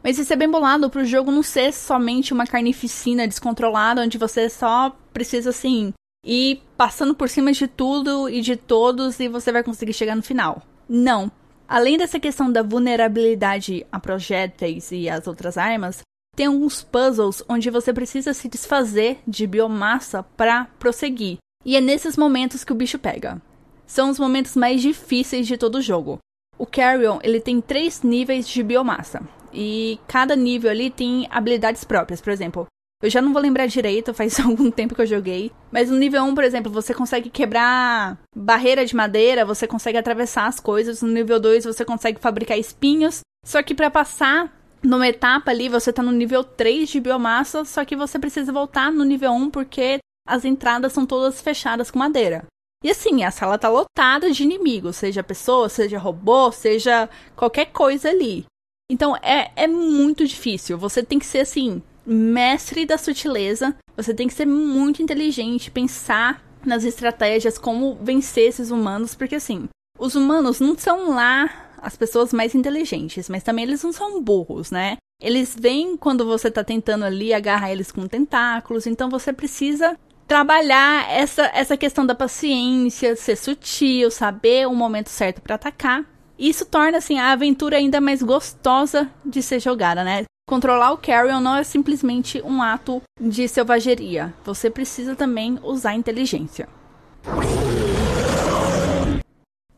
Mas 0.03 0.19
isso 0.19 0.33
é 0.33 0.37
bem 0.37 0.49
bolado 0.49 0.89
pro 0.89 1.05
jogo 1.05 1.31
não 1.31 1.43
ser 1.43 1.73
somente 1.73 2.33
uma 2.33 2.47
carnificina 2.47 3.27
descontrolada, 3.27 4.03
onde 4.03 4.17
você 4.17 4.49
só 4.49 4.97
precisa, 5.13 5.51
assim, 5.51 5.93
e 6.25 6.61
passando 6.77 7.15
por 7.15 7.29
cima 7.29 7.53
de 7.53 7.67
tudo 7.67 8.29
e 8.29 8.41
de 8.41 8.57
todos 8.57 9.19
e 9.21 9.29
você 9.29 9.51
vai 9.51 9.63
conseguir 9.63 9.93
chegar 9.93 10.15
no 10.15 10.23
final. 10.23 10.63
Não. 10.89 11.31
Além 11.67 11.99
dessa 11.99 12.19
questão 12.19 12.51
da 12.51 12.63
vulnerabilidade 12.63 13.87
a 13.93 14.01
projéteis 14.01 14.91
e 14.91 15.09
as 15.09 15.27
outras 15.27 15.59
armas, 15.59 16.01
tem 16.35 16.47
alguns 16.47 16.83
puzzles 16.83 17.43
onde 17.49 17.69
você 17.69 17.93
precisa 17.93 18.33
se 18.33 18.49
desfazer 18.49 19.19
de 19.27 19.47
biomassa 19.47 20.23
para 20.23 20.67
prosseguir. 20.79 21.39
E 21.65 21.77
é 21.77 21.81
nesses 21.81 22.17
momentos 22.17 22.65
que 22.65 22.73
o 22.73 22.77
bicho 22.77 22.99
pega. 22.99 23.43
São 23.87 24.09
os 24.09 24.19
momentos 24.19 24.55
mais 24.55 24.81
difíceis 24.81 25.47
de 25.47 25.59
todo 25.59 25.77
o 25.77 25.83
jogo. 25.83 26.19
O 26.57 26.65
Carrion, 26.65 27.19
ele 27.23 27.41
tem 27.41 27.61
três 27.61 28.03
níveis 28.03 28.49
de 28.49 28.63
biomassa. 28.63 29.23
E 29.53 29.99
cada 30.07 30.37
nível 30.37 30.71
ali 30.71 30.91
tem 30.91 31.27
habilidades 31.31 31.85
próprias. 31.85 32.21
Por 32.21 32.31
exemplo, 32.31 32.67
eu 33.01 33.09
já 33.09 33.23
não 33.23 33.33
vou 33.33 33.41
lembrar 33.41 33.67
direito, 33.67 34.13
faz 34.13 34.39
algum 34.41 34.71
tempo 34.71 34.95
que 34.95 35.03
eu 35.03 35.07
joguei. 35.07 35.53
Mas 35.71 35.91
no 35.91 35.97
nível 35.97 36.23
1, 36.25 36.35
por 36.35 36.45
exemplo, 36.45 36.73
você 36.73 36.93
consegue 36.93 37.31
quebrar 37.31 38.19
barreira 38.35 38.85
de 38.85 38.97
madeira, 38.97 39.45
você 39.45 39.67
consegue 39.67 39.99
atravessar 39.99 40.47
as 40.47 40.59
coisas. 40.59 41.03
No 41.03 41.09
nível 41.09 41.39
2, 41.39 41.65
você 41.65 41.85
consegue 41.85 42.21
fabricar 42.21 42.59
espinhos. 42.59 43.21
Só 43.45 43.63
que 43.63 43.75
para 43.75 43.91
passar 43.91 44.53
numa 44.83 45.09
etapa 45.09 45.51
ali, 45.51 45.69
você 45.69 45.93
tá 45.93 46.03
no 46.03 46.13
nível 46.13 46.43
3 46.43 46.89
de 46.89 47.01
biomassa, 47.01 47.65
só 47.65 47.85
que 47.85 47.97
você 47.97 48.19
precisa 48.19 48.53
voltar 48.53 48.93
no 48.93 49.05
nível 49.05 49.33
1 49.33 49.51
porque 49.51 49.99
as 50.27 50.45
entradas 50.45 50.93
são 50.93 51.07
todas 51.07 51.41
fechadas 51.41 51.91
com 51.91 51.99
madeira. 51.99 52.45
E 52.83 52.91
assim, 52.91 53.25
a 53.25 53.31
sala 53.31 53.59
tá 53.59 53.69
lotada 53.69 54.31
de 54.31 54.45
inimigos, 54.45 54.97
seja 54.97 55.23
pessoa, 55.23 55.69
seja 55.69 55.99
robô, 55.99 56.53
seja 56.53 57.09
qualquer 57.35 57.67
coisa 57.67 58.09
ali. 58.09 58.45
Então 58.91 59.17
é, 59.17 59.51
é 59.55 59.67
muito 59.67 60.27
difícil. 60.27 60.79
Você 60.79 61.03
tem 61.03 61.19
que 61.19 61.27
ser 61.27 61.41
assim, 61.41 61.83
mestre 62.07 62.87
da 62.87 62.97
sutileza. 62.97 63.77
Você 63.97 64.15
tem 64.15 64.27
que 64.27 64.35
ser 64.35 64.47
muito 64.47 65.03
inteligente, 65.03 65.71
pensar 65.71 66.43
nas 66.65 66.85
estratégias, 66.85 67.59
como 67.59 67.97
vencer 67.97 68.49
esses 68.49 68.71
humanos, 68.71 69.15
porque 69.15 69.37
assim, 69.37 69.69
os 69.99 70.15
humanos 70.15 70.61
não 70.61 70.77
são 70.77 71.11
lá 71.11 71.71
as 71.81 71.97
pessoas 71.97 72.33
mais 72.33 72.55
inteligentes, 72.55 73.29
mas 73.29 73.43
também 73.43 73.65
eles 73.65 73.83
não 73.83 73.93
são 73.93 74.23
burros, 74.23 74.71
né? 74.71 74.97
Eles 75.21 75.57
vêm 75.59 75.97
quando 75.97 76.25
você 76.25 76.51
tá 76.51 76.63
tentando 76.63 77.05
ali 77.05 77.33
agarrar 77.33 77.73
eles 77.73 77.91
com 77.91 78.07
tentáculos, 78.07 78.87
então 78.87 79.09
você 79.09 79.33
precisa 79.33 79.97
trabalhar 80.27 81.11
essa, 81.11 81.51
essa 81.55 81.77
questão 81.77 82.05
da 82.05 82.15
paciência, 82.15 83.17
ser 83.17 83.37
sutil, 83.37 84.11
saber 84.11 84.69
o 84.69 84.75
momento 84.75 85.09
certo 85.09 85.41
para 85.41 85.55
atacar. 85.55 86.05
Isso 86.39 86.65
torna 86.65 86.99
assim 86.99 87.19
a 87.19 87.33
aventura 87.33 87.77
ainda 87.77 88.01
mais 88.01 88.23
gostosa 88.23 89.11
de 89.25 89.43
ser 89.43 89.59
jogada, 89.59 90.05
né? 90.05 90.25
Controlar 90.49 90.93
o 90.93 90.97
Carrion 90.97 91.41
não 91.41 91.57
é 91.57 91.65
simplesmente 91.65 92.41
um 92.43 92.63
ato 92.63 93.03
de 93.21 93.49
selvageria. 93.49 94.33
Você 94.45 94.71
precisa 94.71 95.17
também 95.17 95.59
usar 95.63 95.95
inteligência. 95.95 96.69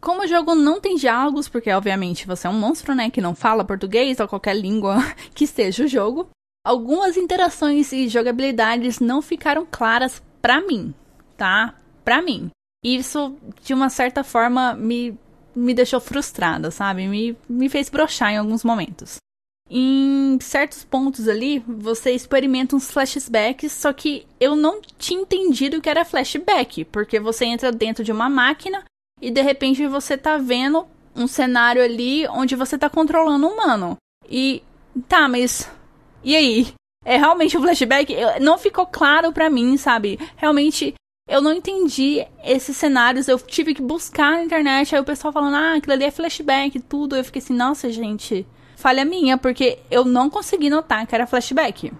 Como 0.01 0.23
o 0.23 0.27
jogo 0.27 0.55
não 0.55 0.81
tem 0.81 0.97
diálogos, 0.97 1.49
porque 1.49 1.73
obviamente 1.73 2.27
você 2.27 2.47
é 2.47 2.51
um 2.51 2.59
monstro, 2.59 2.95
né, 2.95 3.11
que 3.11 3.21
não 3.21 3.35
fala 3.35 3.65
português 3.65 4.21
ou 4.21 4.29
qualquer 4.29 4.55
língua 4.55 4.99
que 5.35 5.45
esteja 5.45 5.85
o 5.85 5.89
jogo, 5.89 6.29
algumas 6.65 7.17
interações 7.17 7.93
e 7.93 8.09
jogabilidades 8.09 9.01
não 9.01 9.21
ficaram 9.23 9.67
claras 9.69 10.23
para 10.41 10.61
mim, 10.61 10.95
tá? 11.37 11.75
Para 12.05 12.23
mim. 12.23 12.51
Isso 12.85 13.37
de 13.63 13.75
uma 13.75 13.91
certa 13.91 14.23
forma 14.25 14.75
me 14.75 15.19
me 15.55 15.75
deixou 15.75 16.01
frustrada, 16.01 16.71
sabe? 16.71 17.07
Me 17.07 17.37
me 17.49 17.69
fez 17.69 17.89
brochar 17.89 18.33
em 18.33 18.39
alguns 18.39 18.65
momentos. 18.65 19.17
Em 19.73 20.37
certos 20.41 20.83
pontos 20.83 21.29
ali, 21.29 21.61
você 21.61 22.11
experimenta 22.11 22.75
uns 22.75 22.91
flashbacks, 22.91 23.71
só 23.71 23.93
que 23.93 24.27
eu 24.41 24.57
não 24.57 24.81
tinha 24.99 25.21
entendido 25.21 25.81
que 25.81 25.89
era 25.89 26.05
flashback, 26.05 26.85
porque 26.87 27.21
você 27.21 27.45
entra 27.45 27.71
dentro 27.71 28.03
de 28.03 28.11
uma 28.11 28.29
máquina 28.29 28.83
e 29.23 29.31
de 29.31 29.41
repente 29.41 29.87
você 29.87 30.19
tá 30.19 30.39
vendo 30.39 30.87
um 31.15 31.29
cenário 31.29 31.83
ali 31.83 32.27
onde 32.29 32.57
você 32.57 32.77
tá 32.77 32.91
controlando 32.91 33.47
um 33.47 33.53
humano. 33.53 33.97
E 34.29 34.63
tá, 35.09 35.29
mas 35.29 35.71
e 36.25 36.35
aí? 36.35 36.75
É 37.05 37.17
realmente 37.17 37.57
um 37.57 37.63
flashback? 37.63 38.15
Não 38.41 38.59
ficou 38.59 38.87
claro 38.87 39.33
para 39.33 39.49
mim, 39.49 39.77
sabe? 39.77 40.19
Realmente 40.37 40.95
eu 41.31 41.41
não 41.41 41.53
entendi 41.53 42.27
esses 42.45 42.77
cenários. 42.77 43.29
Eu 43.29 43.39
tive 43.39 43.73
que 43.73 43.81
buscar 43.81 44.33
na 44.33 44.43
internet. 44.43 44.95
Aí 44.95 45.01
o 45.01 45.05
pessoal 45.05 45.33
falando, 45.33 45.55
ah, 45.55 45.75
aquilo 45.77 45.93
ali 45.93 46.05
é 46.05 46.11
flashback 46.11 46.77
e 46.77 46.81
tudo. 46.81 47.15
Eu 47.15 47.25
fiquei 47.25 47.41
assim, 47.41 47.55
nossa, 47.55 47.91
gente, 47.91 48.45
falha 48.77 49.05
minha, 49.05 49.39
porque 49.39 49.79
eu 49.89 50.05
não 50.05 50.29
consegui 50.29 50.69
notar 50.69 51.07
que 51.07 51.15
era 51.15 51.29
flashback. 51.29 51.93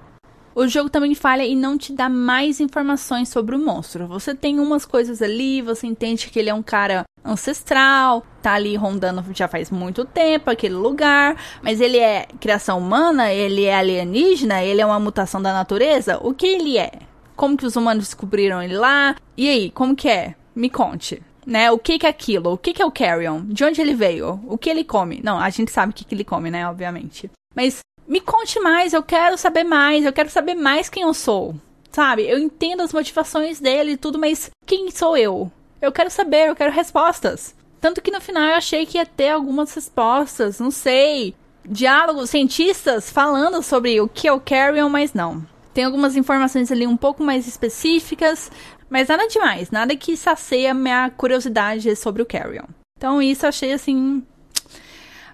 O 0.53 0.67
jogo 0.67 0.91
também 0.91 1.15
falha 1.15 1.45
e 1.45 1.55
não 1.55 1.79
te 1.79 1.93
dá 1.93 2.09
mais 2.09 2.59
informações 2.59 3.29
sobre 3.29 3.55
o 3.55 3.59
monstro. 3.59 4.09
Você 4.09 4.35
tem 4.35 4.59
umas 4.59 4.85
coisas 4.85 5.23
ali, 5.23 5.63
você 5.63 5.87
entende 5.87 6.29
que 6.29 6.37
ele 6.37 6.51
é 6.51 6.55
um 6.55 6.63
cara 6.63 7.05
ancestral, 7.25 8.27
tá 8.43 8.55
ali 8.55 8.75
rondando 8.75 9.23
já 9.33 9.47
faz 9.47 9.71
muito 9.71 10.05
tempo 10.05 10.51
aquele 10.51 10.75
lugar, 10.75 11.37
mas 11.63 11.81
ele 11.81 11.99
é 11.99 12.27
criação 12.41 12.79
humana, 12.79 13.33
ele 13.33 13.65
é 13.65 13.77
alienígena, 13.77 14.65
ele 14.65 14.81
é 14.81 14.87
uma 14.87 14.99
mutação 14.99 15.41
da 15.41 15.53
natureza? 15.53 16.19
O 16.21 16.35
que 16.35 16.47
ele 16.47 16.79
é? 16.79 17.10
Como 17.41 17.57
que 17.57 17.65
os 17.65 17.75
humanos 17.75 18.05
descobriram 18.05 18.63
ele 18.63 18.77
lá? 18.77 19.17
E 19.35 19.49
aí, 19.49 19.71
como 19.71 19.97
que 19.97 20.11
é? 20.11 20.35
Me 20.55 20.69
conte. 20.69 21.23
Né? 21.47 21.71
O 21.71 21.79
que, 21.79 21.99
que 21.99 22.05
é 22.05 22.11
aquilo? 22.11 22.53
O 22.53 22.59
que, 22.59 22.75
que 22.75 22.83
é 22.83 22.85
o 22.85 22.91
Carrion? 22.91 23.47
De 23.47 23.65
onde 23.65 23.81
ele 23.81 23.95
veio? 23.95 24.39
O 24.47 24.59
que 24.59 24.69
ele 24.69 24.85
come? 24.85 25.23
Não, 25.25 25.39
a 25.39 25.49
gente 25.49 25.71
sabe 25.71 25.91
o 25.91 25.95
que, 25.95 26.05
que 26.05 26.15
ele 26.15 26.23
come, 26.23 26.51
né? 26.51 26.69
Obviamente. 26.69 27.31
Mas 27.57 27.79
me 28.07 28.21
conte 28.21 28.61
mais, 28.61 28.93
eu 28.93 29.03
quero 29.03 29.39
saber 29.39 29.65
mais, 29.65 30.05
eu 30.05 30.13
quero 30.13 30.29
saber 30.29 30.55
mais 30.55 30.91
quem 30.91 31.03
eu 31.03 31.15
sou. 31.15 31.55
Sabe? 31.91 32.29
Eu 32.29 32.39
entendo 32.39 32.83
as 32.83 32.93
motivações 32.93 33.59
dele 33.59 33.93
e 33.93 33.97
tudo, 33.97 34.19
mas 34.19 34.51
quem 34.67 34.91
sou 34.91 35.17
eu? 35.17 35.51
Eu 35.81 35.91
quero 35.91 36.11
saber, 36.11 36.51
eu 36.51 36.55
quero 36.55 36.71
respostas. 36.71 37.55
Tanto 37.81 38.03
que 38.03 38.11
no 38.11 38.21
final 38.21 38.51
eu 38.51 38.57
achei 38.57 38.85
que 38.85 38.99
ia 38.99 39.07
ter 39.07 39.31
algumas 39.31 39.73
respostas, 39.73 40.61
não 40.61 40.71
sei. 40.71 41.35
Diálogos, 41.65 42.29
cientistas 42.29 43.09
falando 43.09 43.63
sobre 43.63 43.99
o 43.99 44.09
que 44.09 44.29
é 44.29 44.33
o 44.33 44.39
Carrion, 44.39 44.91
mas 44.91 45.15
não. 45.15 45.49
Tem 45.73 45.85
algumas 45.85 46.17
informações 46.17 46.71
ali 46.73 46.87
um 46.87 46.97
pouco 46.97 47.23
mais 47.23 47.47
específicas, 47.47 48.51
mas 48.89 49.09
nada 49.09 49.27
demais, 49.29 49.71
nada 49.71 49.95
que 49.97 50.17
sacia 50.17 50.75
minha 50.75 51.11
curiosidade 51.11 51.95
sobre 51.97 52.23
o 52.23 52.27
Carrion. 52.27 52.67
Então 52.97 53.23
isso 53.23 53.45
eu 53.45 53.49
achei 53.49 53.73
assim. 53.73 54.23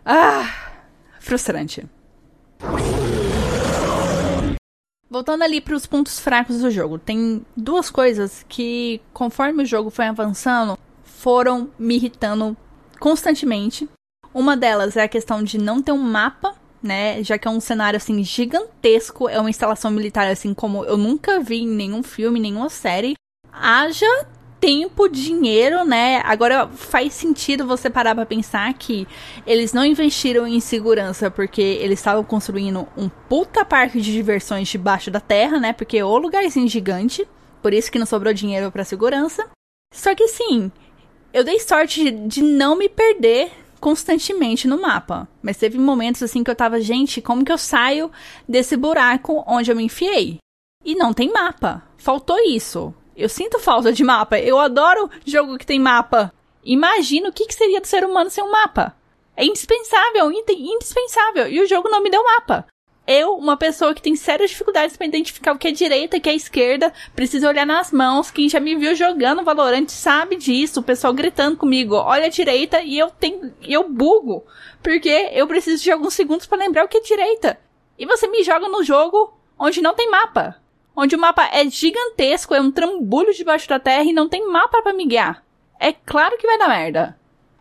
Ah! 0.04 0.48
Frustrante. 1.18 1.84
Voltando 5.08 5.42
ali 5.42 5.60
para 5.60 5.74
os 5.74 5.86
pontos 5.86 6.20
fracos 6.20 6.60
do 6.60 6.70
jogo, 6.70 6.98
tem 6.98 7.44
duas 7.56 7.88
coisas 7.90 8.44
que, 8.48 9.00
conforme 9.12 9.62
o 9.62 9.66
jogo 9.66 9.88
foi 9.88 10.06
avançando, 10.06 10.78
foram 11.02 11.70
me 11.78 11.96
irritando 11.96 12.56
constantemente. 13.00 13.88
Uma 14.34 14.56
delas 14.56 14.96
é 14.96 15.02
a 15.02 15.08
questão 15.08 15.42
de 15.42 15.58
não 15.58 15.80
ter 15.80 15.92
um 15.92 15.98
mapa, 15.98 16.54
né? 16.82 17.22
Já 17.22 17.38
que 17.38 17.48
é 17.48 17.50
um 17.50 17.60
cenário 17.60 17.96
assim 17.96 18.22
gigantesco, 18.22 19.28
é 19.28 19.40
uma 19.40 19.50
instalação 19.50 19.90
militar 19.90 20.26
assim 20.28 20.54
como 20.54 20.84
eu 20.84 20.96
nunca 20.96 21.40
vi 21.40 21.62
em 21.62 21.68
nenhum 21.68 22.02
filme, 22.02 22.40
nenhuma 22.40 22.68
série. 22.68 23.14
Haja 23.52 24.06
tempo, 24.60 25.08
dinheiro, 25.08 25.84
né? 25.84 26.20
Agora 26.24 26.68
faz 26.68 27.12
sentido 27.12 27.66
você 27.66 27.90
parar 27.90 28.14
para 28.14 28.26
pensar 28.26 28.72
que 28.74 29.06
eles 29.46 29.72
não 29.72 29.84
investiram 29.84 30.46
em 30.46 30.60
segurança 30.60 31.30
porque 31.30 31.60
eles 31.60 31.98
estavam 31.98 32.24
construindo 32.24 32.88
um 32.96 33.08
puta 33.08 33.64
parque 33.64 34.00
de 34.00 34.12
diversões 34.12 34.68
debaixo 34.68 35.10
da 35.10 35.20
terra, 35.20 35.60
né? 35.60 35.72
Porque 35.72 35.98
é 35.98 36.04
o 36.04 36.18
lugarzinho 36.18 36.68
gigante, 36.68 37.26
por 37.62 37.72
isso 37.72 37.90
que 37.92 37.98
não 37.98 38.06
sobrou 38.06 38.32
dinheiro 38.32 38.70
para 38.72 38.84
segurança. 38.84 39.46
Só 39.94 40.14
que 40.14 40.26
sim, 40.28 40.70
eu 41.32 41.44
dei 41.44 41.60
sorte 41.60 42.02
de, 42.02 42.10
de 42.26 42.42
não 42.42 42.76
me 42.76 42.88
perder 42.88 43.52
constantemente 43.86 44.66
no 44.66 44.80
mapa. 44.80 45.28
Mas 45.40 45.58
teve 45.58 45.78
momentos 45.78 46.20
assim 46.20 46.42
que 46.42 46.50
eu 46.50 46.56
tava, 46.56 46.80
gente, 46.80 47.22
como 47.22 47.44
que 47.44 47.52
eu 47.52 47.56
saio 47.56 48.10
desse 48.48 48.76
buraco 48.76 49.44
onde 49.46 49.70
eu 49.70 49.76
me 49.76 49.84
enfiei? 49.84 50.38
E 50.84 50.96
não 50.96 51.12
tem 51.12 51.30
mapa. 51.30 51.84
Faltou 51.96 52.36
isso. 52.40 52.92
Eu 53.16 53.28
sinto 53.28 53.60
falta 53.60 53.92
de 53.92 54.02
mapa. 54.02 54.40
Eu 54.40 54.58
adoro 54.58 55.08
jogo 55.24 55.56
que 55.56 55.64
tem 55.64 55.78
mapa. 55.78 56.32
Imagina 56.64 57.28
o 57.28 57.32
que, 57.32 57.46
que 57.46 57.54
seria 57.54 57.80
do 57.80 57.86
ser 57.86 58.04
humano 58.04 58.28
sem 58.28 58.42
um 58.42 58.50
mapa. 58.50 58.92
É 59.36 59.44
indispensável, 59.44 60.32
indispensável. 60.32 61.46
E 61.46 61.60
o 61.60 61.68
jogo 61.68 61.88
não 61.88 62.02
me 62.02 62.10
deu 62.10 62.24
mapa. 62.24 62.66
Eu, 63.06 63.36
uma 63.36 63.56
pessoa 63.56 63.94
que 63.94 64.02
tem 64.02 64.16
sérias 64.16 64.50
dificuldades 64.50 64.96
para 64.96 65.06
identificar 65.06 65.52
o 65.52 65.58
que 65.58 65.68
é 65.68 65.72
direita 65.72 66.16
e 66.16 66.18
o 66.18 66.22
que 66.22 66.28
é 66.28 66.34
esquerda, 66.34 66.92
preciso 67.14 67.46
olhar 67.46 67.66
nas 67.66 67.92
mãos. 67.92 68.30
Quem 68.30 68.48
já 68.48 68.58
me 68.58 68.74
viu 68.74 68.94
jogando 68.94 69.44
Valorant 69.44 69.88
sabe 69.88 70.36
disso. 70.36 70.80
O 70.80 70.82
pessoal 70.82 71.14
gritando 71.14 71.56
comigo, 71.56 71.94
olha 71.94 72.26
a 72.26 72.30
direita 72.30 72.82
e 72.82 72.98
eu 72.98 73.10
tenho, 73.10 73.54
eu 73.62 73.88
bugo, 73.88 74.44
porque 74.82 75.30
eu 75.32 75.46
preciso 75.46 75.82
de 75.82 75.92
alguns 75.92 76.14
segundos 76.14 76.46
para 76.46 76.58
lembrar 76.58 76.84
o 76.84 76.88
que 76.88 76.98
é 76.98 77.00
direita. 77.00 77.58
E 77.98 78.04
você 78.06 78.26
me 78.26 78.42
joga 78.42 78.68
no 78.68 78.82
jogo 78.82 79.38
onde 79.58 79.80
não 79.80 79.94
tem 79.94 80.10
mapa 80.10 80.56
onde 80.96 81.14
o 81.14 81.18
mapa 81.18 81.44
é 81.52 81.68
gigantesco, 81.68 82.54
é 82.54 82.60
um 82.60 82.72
trambulho 82.72 83.34
debaixo 83.34 83.68
da 83.68 83.78
terra 83.78 84.04
e 84.04 84.14
não 84.14 84.28
tem 84.28 84.50
mapa 84.50 84.80
para 84.80 84.94
me 84.94 85.06
guiar. 85.06 85.44
É 85.78 85.92
claro 85.92 86.38
que 86.38 86.46
vai 86.46 86.58
dar 86.58 86.68
merda. 86.68 87.18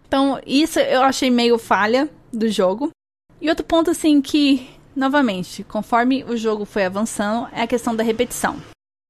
Então, 0.07 0.39
isso 0.45 0.79
eu 0.79 1.01
achei 1.01 1.29
meio 1.29 1.57
falha 1.57 2.09
do 2.31 2.47
jogo. 2.47 2.91
E 3.41 3.49
outro 3.49 3.65
ponto, 3.65 3.91
assim, 3.91 4.21
que, 4.21 4.69
novamente, 4.95 5.63
conforme 5.63 6.23
o 6.23 6.37
jogo 6.37 6.65
foi 6.65 6.85
avançando, 6.85 7.47
é 7.51 7.61
a 7.61 7.67
questão 7.67 7.95
da 7.95 8.03
repetição. 8.03 8.61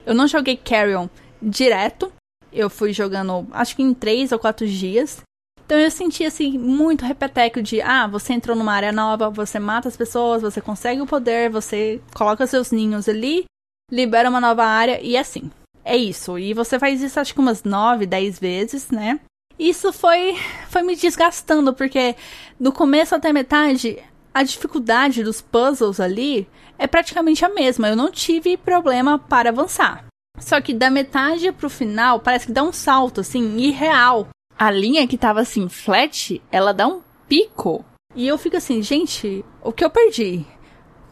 Eu 0.06 0.14
não 0.14 0.28
joguei 0.28 0.58
Carrion 0.58 1.08
direto. 1.42 2.12
Eu 2.52 2.70
fui 2.70 2.94
jogando, 2.94 3.48
acho 3.52 3.76
que 3.76 3.84
em 3.84 3.94
três 3.94 4.32
ou 4.32 4.40
quatro 4.40 4.68
dias. 4.68 5.22
Então 5.66 5.80
eu 5.80 5.90
senti 5.90 6.24
assim 6.24 6.58
muito 6.58 7.04
repeteco 7.04 7.62
de 7.62 7.82
ah, 7.82 8.06
você 8.06 8.34
entrou 8.34 8.56
numa 8.56 8.74
área 8.74 8.92
nova, 8.92 9.32
você 9.32 9.58
mata 9.58 9.88
as 9.88 9.98
pessoas, 9.98 10.44
você 10.44 10.62
consegue 10.62 11.02
o 11.02 11.08
poder, 11.08 11.50
você 11.50 12.00
coloca 12.14 12.46
seus 12.46 12.72
ninhos 12.72 13.10
ali 13.10 13.46
libera 13.92 14.30
uma 14.30 14.42
nova 14.42 14.64
área 14.64 15.02
e 15.02 15.18
assim. 15.18 15.52
É 15.84 15.96
isso. 15.96 16.38
E 16.40 16.54
você 16.54 16.80
faz 16.80 17.02
isso 17.02 17.20
acho 17.20 17.34
que 17.34 17.40
umas 17.40 17.64
9, 17.64 18.06
10 18.06 18.40
vezes, 18.40 18.90
né? 18.90 19.20
Isso 19.58 19.94
foi 19.94 20.36
foi 20.70 20.84
me 20.84 20.96
desgastando 20.96 21.74
porque 21.74 22.16
do 22.60 22.72
começo 22.72 23.16
até 23.16 23.32
metade 23.32 23.98
a 24.36 24.44
dificuldade 24.44 25.24
dos 25.24 25.40
puzzles 25.40 25.98
ali 25.98 26.46
é 26.78 26.86
praticamente 26.86 27.46
a 27.46 27.50
mesma. 27.50 27.88
Eu 27.88 27.96
não 27.96 28.12
tive 28.12 28.58
problema 28.58 29.18
para 29.18 29.50
avançar. 29.50 30.04
Só 30.38 30.60
que 30.60 30.74
da 30.74 30.90
metade 30.90 31.54
pro 31.54 31.70
final 31.70 32.20
parece 32.20 32.48
que 32.48 32.52
dá 32.52 32.62
um 32.62 32.74
salto 32.74 33.22
assim 33.22 33.56
irreal. 33.56 34.28
A 34.60 34.70
linha 34.70 35.08
que 35.08 35.18
tava 35.18 35.40
assim 35.40 35.70
flat, 35.70 36.42
ela 36.52 36.74
dá 36.74 36.86
um 36.86 37.02
pico. 37.30 37.86
E 38.14 38.28
eu 38.28 38.38
fico 38.38 38.58
assim, 38.58 38.82
gente, 38.82 39.46
o 39.64 39.72
que 39.72 39.86
eu 39.86 39.90
perdi? 39.90 40.46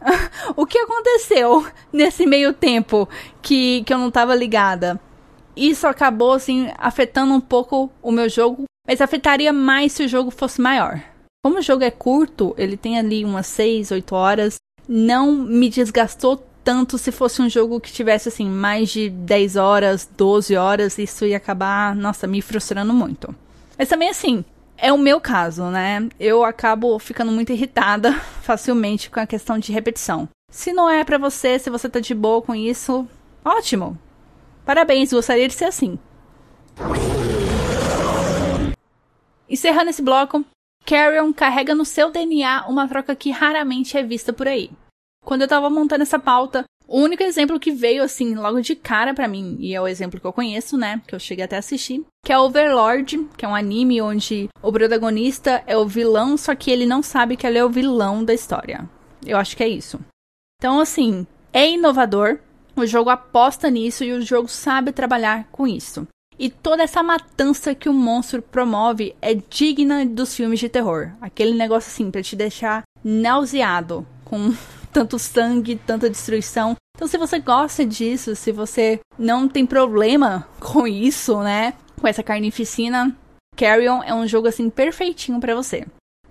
o 0.54 0.66
que 0.66 0.76
aconteceu 0.76 1.66
nesse 1.90 2.26
meio 2.26 2.52
tempo 2.52 3.08
que, 3.40 3.82
que 3.84 3.94
eu 3.94 3.98
não 3.98 4.08
estava 4.08 4.34
ligada? 4.34 5.00
Isso 5.56 5.86
acabou, 5.86 6.32
assim, 6.32 6.70
afetando 6.76 7.32
um 7.32 7.40
pouco 7.40 7.90
o 8.02 8.12
meu 8.12 8.28
jogo, 8.28 8.64
mas 8.86 9.00
afetaria 9.00 9.52
mais 9.52 9.92
se 9.92 10.04
o 10.04 10.08
jogo 10.08 10.30
fosse 10.30 10.60
maior. 10.60 11.13
Como 11.44 11.58
o 11.58 11.62
jogo 11.62 11.84
é 11.84 11.90
curto, 11.90 12.54
ele 12.56 12.74
tem 12.74 12.98
ali 12.98 13.22
umas 13.22 13.46
6, 13.48 13.90
8 13.90 14.14
horas, 14.14 14.56
não 14.88 15.30
me 15.30 15.68
desgastou 15.68 16.42
tanto 16.64 16.96
se 16.96 17.12
fosse 17.12 17.42
um 17.42 17.50
jogo 17.50 17.78
que 17.80 17.92
tivesse 17.92 18.30
assim 18.30 18.48
mais 18.48 18.88
de 18.88 19.10
10 19.10 19.56
horas, 19.56 20.08
12 20.16 20.56
horas, 20.56 20.96
isso 20.96 21.26
ia 21.26 21.36
acabar, 21.36 21.94
nossa, 21.94 22.26
me 22.26 22.40
frustrando 22.40 22.94
muito. 22.94 23.36
Mas 23.78 23.90
também 23.90 24.08
assim, 24.08 24.42
é 24.78 24.90
o 24.90 24.96
meu 24.96 25.20
caso, 25.20 25.64
né? 25.64 26.08
Eu 26.18 26.42
acabo 26.42 26.98
ficando 26.98 27.30
muito 27.30 27.52
irritada 27.52 28.14
facilmente 28.40 29.10
com 29.10 29.20
a 29.20 29.26
questão 29.26 29.58
de 29.58 29.70
repetição. 29.70 30.26
Se 30.50 30.72
não 30.72 30.88
é 30.88 31.04
para 31.04 31.18
você, 31.18 31.58
se 31.58 31.68
você 31.68 31.90
tá 31.90 32.00
de 32.00 32.14
boa 32.14 32.40
com 32.40 32.54
isso, 32.54 33.06
ótimo. 33.44 33.98
Parabéns, 34.64 35.12
gostaria 35.12 35.46
de 35.46 35.52
ser 35.52 35.66
assim. 35.66 35.98
Encerrando 39.46 39.90
esse 39.90 40.00
bloco, 40.00 40.42
Carrion 40.86 41.32
carrega 41.32 41.74
no 41.74 41.84
seu 41.84 42.10
DNA 42.10 42.66
uma 42.68 42.86
troca 42.86 43.16
que 43.16 43.30
raramente 43.30 43.96
é 43.96 44.02
vista 44.02 44.32
por 44.32 44.46
aí. 44.46 44.70
Quando 45.24 45.42
eu 45.42 45.48
tava 45.48 45.70
montando 45.70 46.02
essa 46.02 46.18
pauta, 46.18 46.64
o 46.86 47.00
único 47.00 47.22
exemplo 47.22 47.58
que 47.58 47.72
veio 47.72 48.02
assim 48.02 48.34
logo 48.34 48.60
de 48.60 48.76
cara 48.76 49.14
para 49.14 49.26
mim, 49.26 49.56
e 49.58 49.74
é 49.74 49.80
o 49.80 49.88
exemplo 49.88 50.20
que 50.20 50.26
eu 50.26 50.32
conheço, 50.32 50.76
né, 50.76 51.00
que 51.06 51.14
eu 51.14 51.18
cheguei 51.18 51.44
até 51.44 51.56
a 51.56 51.60
assistir, 51.60 52.04
que 52.22 52.32
é 52.32 52.38
Overlord, 52.38 53.26
que 53.36 53.44
é 53.44 53.48
um 53.48 53.54
anime 53.54 54.02
onde 54.02 54.48
o 54.62 54.70
protagonista 54.70 55.64
é 55.66 55.74
o 55.76 55.86
vilão, 55.86 56.36
só 56.36 56.54
que 56.54 56.70
ele 56.70 56.84
não 56.84 57.02
sabe 57.02 57.36
que 57.36 57.46
ele 57.46 57.56
é 57.56 57.64
o 57.64 57.70
vilão 57.70 58.22
da 58.22 58.34
história. 58.34 58.88
Eu 59.24 59.38
acho 59.38 59.56
que 59.56 59.62
é 59.62 59.68
isso. 59.68 59.98
Então, 60.58 60.78
assim, 60.78 61.26
é 61.50 61.70
inovador, 61.70 62.38
o 62.76 62.84
jogo 62.84 63.08
aposta 63.08 63.70
nisso 63.70 64.04
e 64.04 64.12
o 64.12 64.20
jogo 64.20 64.48
sabe 64.48 64.92
trabalhar 64.92 65.48
com 65.50 65.66
isso. 65.66 66.06
E 66.38 66.50
toda 66.50 66.82
essa 66.82 67.02
matança 67.02 67.74
que 67.74 67.88
o 67.88 67.92
monstro 67.92 68.42
promove 68.42 69.14
é 69.22 69.34
digna 69.34 70.04
dos 70.04 70.34
filmes 70.34 70.58
de 70.60 70.68
terror. 70.68 71.12
Aquele 71.20 71.54
negócio 71.54 71.90
assim, 71.90 72.10
pra 72.10 72.22
te 72.22 72.34
deixar 72.34 72.82
nauseado 73.04 74.06
com 74.24 74.52
tanto 74.92 75.18
sangue, 75.18 75.76
tanta 75.76 76.10
destruição. 76.10 76.76
Então, 76.96 77.08
se 77.08 77.18
você 77.18 77.38
gosta 77.38 77.84
disso, 77.84 78.36
se 78.36 78.52
você 78.52 79.00
não 79.18 79.48
tem 79.48 79.66
problema 79.66 80.46
com 80.60 80.86
isso, 80.86 81.40
né? 81.40 81.74
Com 82.00 82.06
essa 82.06 82.22
carnificina, 82.22 83.16
Carrion 83.56 84.02
é 84.02 84.14
um 84.14 84.26
jogo 84.26 84.48
assim 84.48 84.70
perfeitinho 84.70 85.40
para 85.40 85.54
você. 85.54 85.84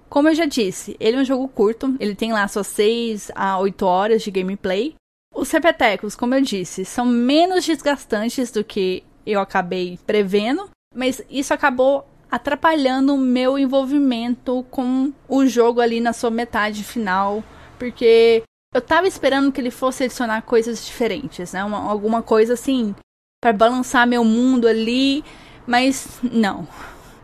Como 0.10 0.30
eu 0.30 0.36
já 0.36 0.46
disse, 0.46 0.96
ele 1.00 1.18
é 1.18 1.20
um 1.22 1.26
jogo 1.26 1.48
curto, 1.48 1.96
ele 2.00 2.14
tem 2.14 2.32
lá 2.32 2.48
suas 2.48 2.68
6 2.68 3.32
a 3.34 3.58
8 3.58 3.86
horas 3.86 4.22
de 4.22 4.30
gameplay. 4.30 4.96
Os 5.34 5.50
repetecos, 5.50 6.16
como 6.16 6.36
eu 6.36 6.42
disse, 6.42 6.86
são 6.86 7.06
menos 7.06 7.66
desgastantes 7.66 8.52
do 8.52 8.64
que 8.64 9.04
eu 9.26 9.40
acabei 9.40 10.00
prevendo, 10.06 10.70
mas 10.94 11.22
isso 11.30 11.54
acabou 11.54 12.08
atrapalhando 12.30 13.14
o 13.14 13.18
meu 13.18 13.60
envolvimento 13.60 14.66
com 14.72 15.14
o 15.28 15.46
jogo 15.46 15.80
ali 15.80 16.00
na 16.00 16.14
sua 16.14 16.32
metade 16.32 16.84
final, 16.84 17.44
porque 17.78 18.44
eu 18.74 18.82
tava 18.82 19.08
esperando 19.08 19.52
que 19.52 19.62
ele 19.62 19.70
fosse 19.70 20.06
adicionar 20.06 20.42
coisas 20.42 20.84
diferentes, 20.86 21.54
né? 21.54 21.64
Uma, 21.64 21.90
alguma 21.90 22.24
coisa 22.24 22.54
assim 22.54 22.96
para 23.40 23.54
balançar 23.54 24.08
meu 24.08 24.24
mundo 24.24 24.68
ali, 24.68 25.24
mas 25.68 26.08
não. 26.24 26.68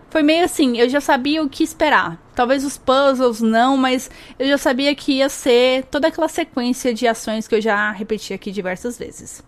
Foi 0.09 0.21
meio 0.21 0.43
assim, 0.43 0.77
eu 0.77 0.89
já 0.89 0.99
sabia 0.99 1.41
o 1.41 1.49
que 1.49 1.63
esperar. 1.63 2.19
Talvez 2.35 2.63
os 2.63 2.77
puzzles 2.77 3.41
não, 3.41 3.77
mas 3.77 4.11
eu 4.37 4.47
já 4.47 4.57
sabia 4.57 4.93
que 4.93 5.13
ia 5.13 5.29
ser 5.29 5.85
toda 5.85 6.07
aquela 6.07 6.27
sequência 6.27 6.93
de 6.93 7.07
ações 7.07 7.47
que 7.47 7.55
eu 7.55 7.61
já 7.61 7.91
repeti 7.91 8.33
aqui 8.33 8.51
diversas 8.51 8.97
vezes. 8.97 9.43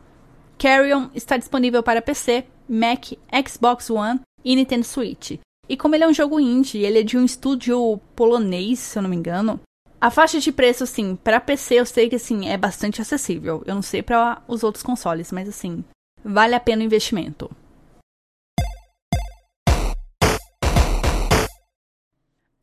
Carrion 0.62 1.10
está 1.16 1.38
disponível 1.38 1.82
para 1.82 2.04
PC, 2.04 2.46
Mac, 2.70 3.14
Xbox 3.50 3.90
One 3.90 4.20
e 4.46 4.56
Nintendo 4.56 4.84
Switch. 4.84 5.40
E 5.68 5.76
como 5.76 5.96
ele 5.96 6.04
é 6.04 6.08
um 6.08 6.14
jogo 6.14 6.40
indie, 6.40 6.84
ele 6.84 7.00
é 7.00 7.04
de 7.04 7.18
um 7.18 7.26
estúdio 7.26 8.00
polonês, 8.16 8.78
se 8.78 9.00
eu 9.00 9.02
não 9.02 9.10
me 9.10 9.16
engano. 9.16 9.60
A 10.00 10.12
faixa 10.12 10.40
de 10.40 10.52
preço, 10.52 10.84
assim, 10.84 11.16
para 11.16 11.42
PC 11.42 11.80
eu 11.80 11.86
sei 11.88 12.08
que 12.08 12.16
assim 12.16 12.48
é 12.48 12.58
bastante 12.58 13.02
acessível. 13.02 13.64
Eu 13.66 13.74
não 13.74 13.82
sei 13.82 14.04
para 14.04 14.44
os 14.48 14.62
outros 14.62 14.84
consoles, 14.84 15.32
mas 15.32 15.50
assim, 15.50 15.84
vale 16.24 16.54
a 16.54 16.60
pena 16.60 16.84
o 16.84 16.86
investimento. 16.86 17.50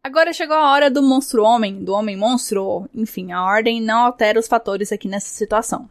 Agora 0.05 0.33
chegou 0.33 0.55
a 0.55 0.70
hora 0.70 0.88
do 0.88 1.03
monstro 1.03 1.42
homem, 1.42 1.83
do 1.83 1.92
homem 1.94 2.16
monstro, 2.16 2.88
enfim, 2.94 3.33
a 3.33 3.42
ordem 3.42 3.83
não 3.83 4.05
altera 4.05 4.38
os 4.38 4.46
fatores 4.46 4.92
aqui 4.92 5.09
nessa 5.09 5.31
situação. 5.31 5.88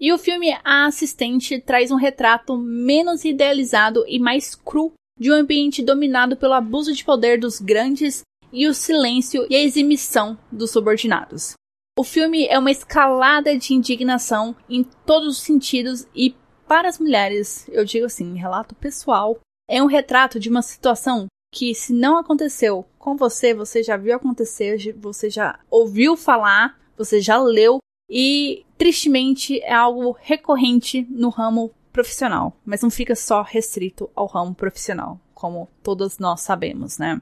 E 0.00 0.14
o 0.14 0.18
filme 0.18 0.50
A 0.64 0.86
Assistente 0.86 1.60
traz 1.60 1.90
um 1.90 1.96
retrato 1.96 2.56
menos 2.56 3.22
idealizado 3.22 4.02
e 4.08 4.18
mais 4.18 4.54
cru 4.54 4.94
de 5.18 5.30
um 5.30 5.34
ambiente 5.34 5.82
dominado 5.82 6.38
pelo 6.38 6.54
abuso 6.54 6.94
de 6.94 7.04
poder 7.04 7.38
dos 7.38 7.60
grandes 7.60 8.22
e 8.50 8.66
o 8.66 8.72
silêncio 8.72 9.46
e 9.50 9.54
a 9.54 9.62
eximição 9.62 10.38
dos 10.50 10.70
subordinados. 10.70 11.52
O 11.98 12.02
filme 12.02 12.46
é 12.46 12.58
uma 12.58 12.70
escalada 12.70 13.58
de 13.58 13.74
indignação 13.74 14.56
em 14.70 14.82
todos 15.04 15.36
os 15.36 15.42
sentidos 15.42 16.06
e, 16.14 16.34
para 16.66 16.88
as 16.88 16.98
mulheres, 16.98 17.68
eu 17.68 17.84
digo 17.84 18.06
assim, 18.06 18.38
relato 18.38 18.74
pessoal, 18.74 19.38
é 19.68 19.82
um 19.82 19.86
retrato 19.86 20.40
de 20.40 20.48
uma 20.48 20.62
situação 20.62 21.26
que, 21.52 21.74
se 21.74 21.92
não 21.92 22.16
aconteceu 22.16 22.86
com 22.98 23.18
você, 23.18 23.52
você 23.52 23.82
já 23.82 23.98
viu 23.98 24.16
acontecer, 24.16 24.94
você 24.96 25.28
já 25.28 25.60
ouviu 25.70 26.16
falar, 26.16 26.80
você 26.96 27.20
já 27.20 27.38
leu 27.38 27.80
e 28.10 28.64
tristemente 28.76 29.60
é 29.62 29.72
algo 29.72 30.16
recorrente 30.20 31.06
no 31.08 31.28
ramo 31.28 31.70
profissional, 31.92 32.56
mas 32.64 32.82
não 32.82 32.90
fica 32.90 33.14
só 33.14 33.42
restrito 33.42 34.10
ao 34.16 34.26
ramo 34.26 34.54
profissional, 34.54 35.20
como 35.32 35.68
todos 35.82 36.18
nós 36.18 36.40
sabemos, 36.40 36.98
né? 36.98 37.20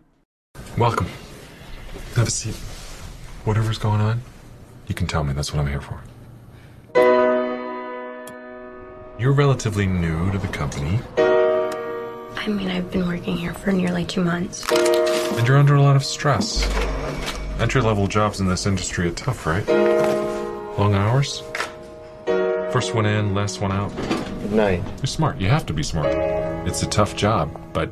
Welcome. 0.79 1.11
Have 2.17 2.29
a 2.29 2.31
seat. 2.31 2.57
Whatever's 3.45 3.79
going 3.79 4.01
on, 4.01 4.21
you 4.89 4.95
can 4.95 5.07
tell 5.07 5.23
me. 5.23 5.35
That's 5.35 5.53
what 5.53 5.61
I'm 5.61 5.69
here 5.69 5.81
for. 5.81 6.01
You're 9.19 9.33
relatively 9.33 9.87
new 9.87 10.31
to 10.31 10.39
the 10.39 10.49
company. 10.49 11.01
I 12.37 12.49
mean, 12.49 12.71
I've 12.71 12.91
been 12.91 13.07
working 13.07 13.37
here 13.37 13.53
for 13.53 13.73
nearly 13.73 14.05
two 14.05 14.23
months. 14.23 14.65
And 15.37 15.47
you're 15.47 15.59
under 15.59 15.75
a 15.75 15.83
lot 15.83 15.97
of 15.97 16.05
stress. 16.05 16.65
Entry 17.59 17.81
level 17.81 18.07
jobs 18.07 18.41
in 18.41 18.47
this 18.47 18.65
industry 18.65 19.09
are 19.09 19.13
tough, 19.13 19.45
right? 19.45 19.67
Long 20.79 20.95
hours? 20.95 21.43
First 22.71 22.95
one 22.95 23.05
in, 23.05 23.35
last 23.35 23.61
one 23.61 23.73
out. 23.73 23.91
Good 24.43 24.53
night. 24.53 24.81
You're 24.99 25.09
smart. 25.09 25.41
You 25.41 25.49
have 25.49 25.67
to 25.67 25.75
be 25.75 25.83
smart. 25.83 26.07
It's 26.69 26.85
a 26.85 26.87
tough 26.87 27.17
job, 27.17 27.49
but 27.73 27.91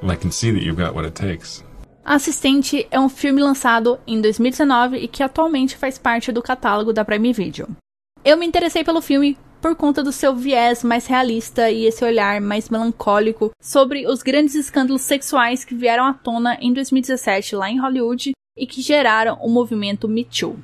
I 0.00 0.14
can 0.14 0.30
see 0.30 0.52
that 0.52 0.62
you've 0.62 0.76
got 0.76 0.94
what 0.94 1.04
it 1.04 1.16
takes. 1.16 1.64
Assistente 2.04 2.86
é 2.88 3.00
um 3.00 3.08
filme 3.08 3.42
lançado 3.42 3.98
em 4.06 4.20
2019 4.20 4.98
e 4.98 5.08
que 5.08 5.24
atualmente 5.24 5.76
faz 5.76 5.98
parte 5.98 6.30
do 6.30 6.40
catálogo 6.40 6.92
da 6.92 7.04
Prime 7.04 7.32
Video. 7.32 7.66
Eu 8.24 8.36
me 8.36 8.46
interessei 8.46 8.84
pelo 8.84 9.02
filme 9.02 9.36
por 9.60 9.74
conta 9.74 10.00
do 10.00 10.12
seu 10.12 10.36
viés 10.36 10.84
mais 10.84 11.08
realista 11.08 11.68
e 11.68 11.84
esse 11.84 12.04
olhar 12.04 12.40
mais 12.40 12.70
melancólico 12.70 13.50
sobre 13.60 14.06
os 14.06 14.22
grandes 14.22 14.54
escândalos 14.54 15.02
sexuais 15.02 15.64
que 15.64 15.74
vieram 15.74 16.04
à 16.04 16.14
tona 16.14 16.56
em 16.60 16.72
2017 16.72 17.56
lá 17.56 17.68
em 17.68 17.80
Hollywood 17.80 18.34
e 18.56 18.66
que 18.68 18.80
geraram 18.80 19.36
o 19.40 19.48
movimento 19.48 20.06
Me 20.06 20.24
Too. 20.24 20.56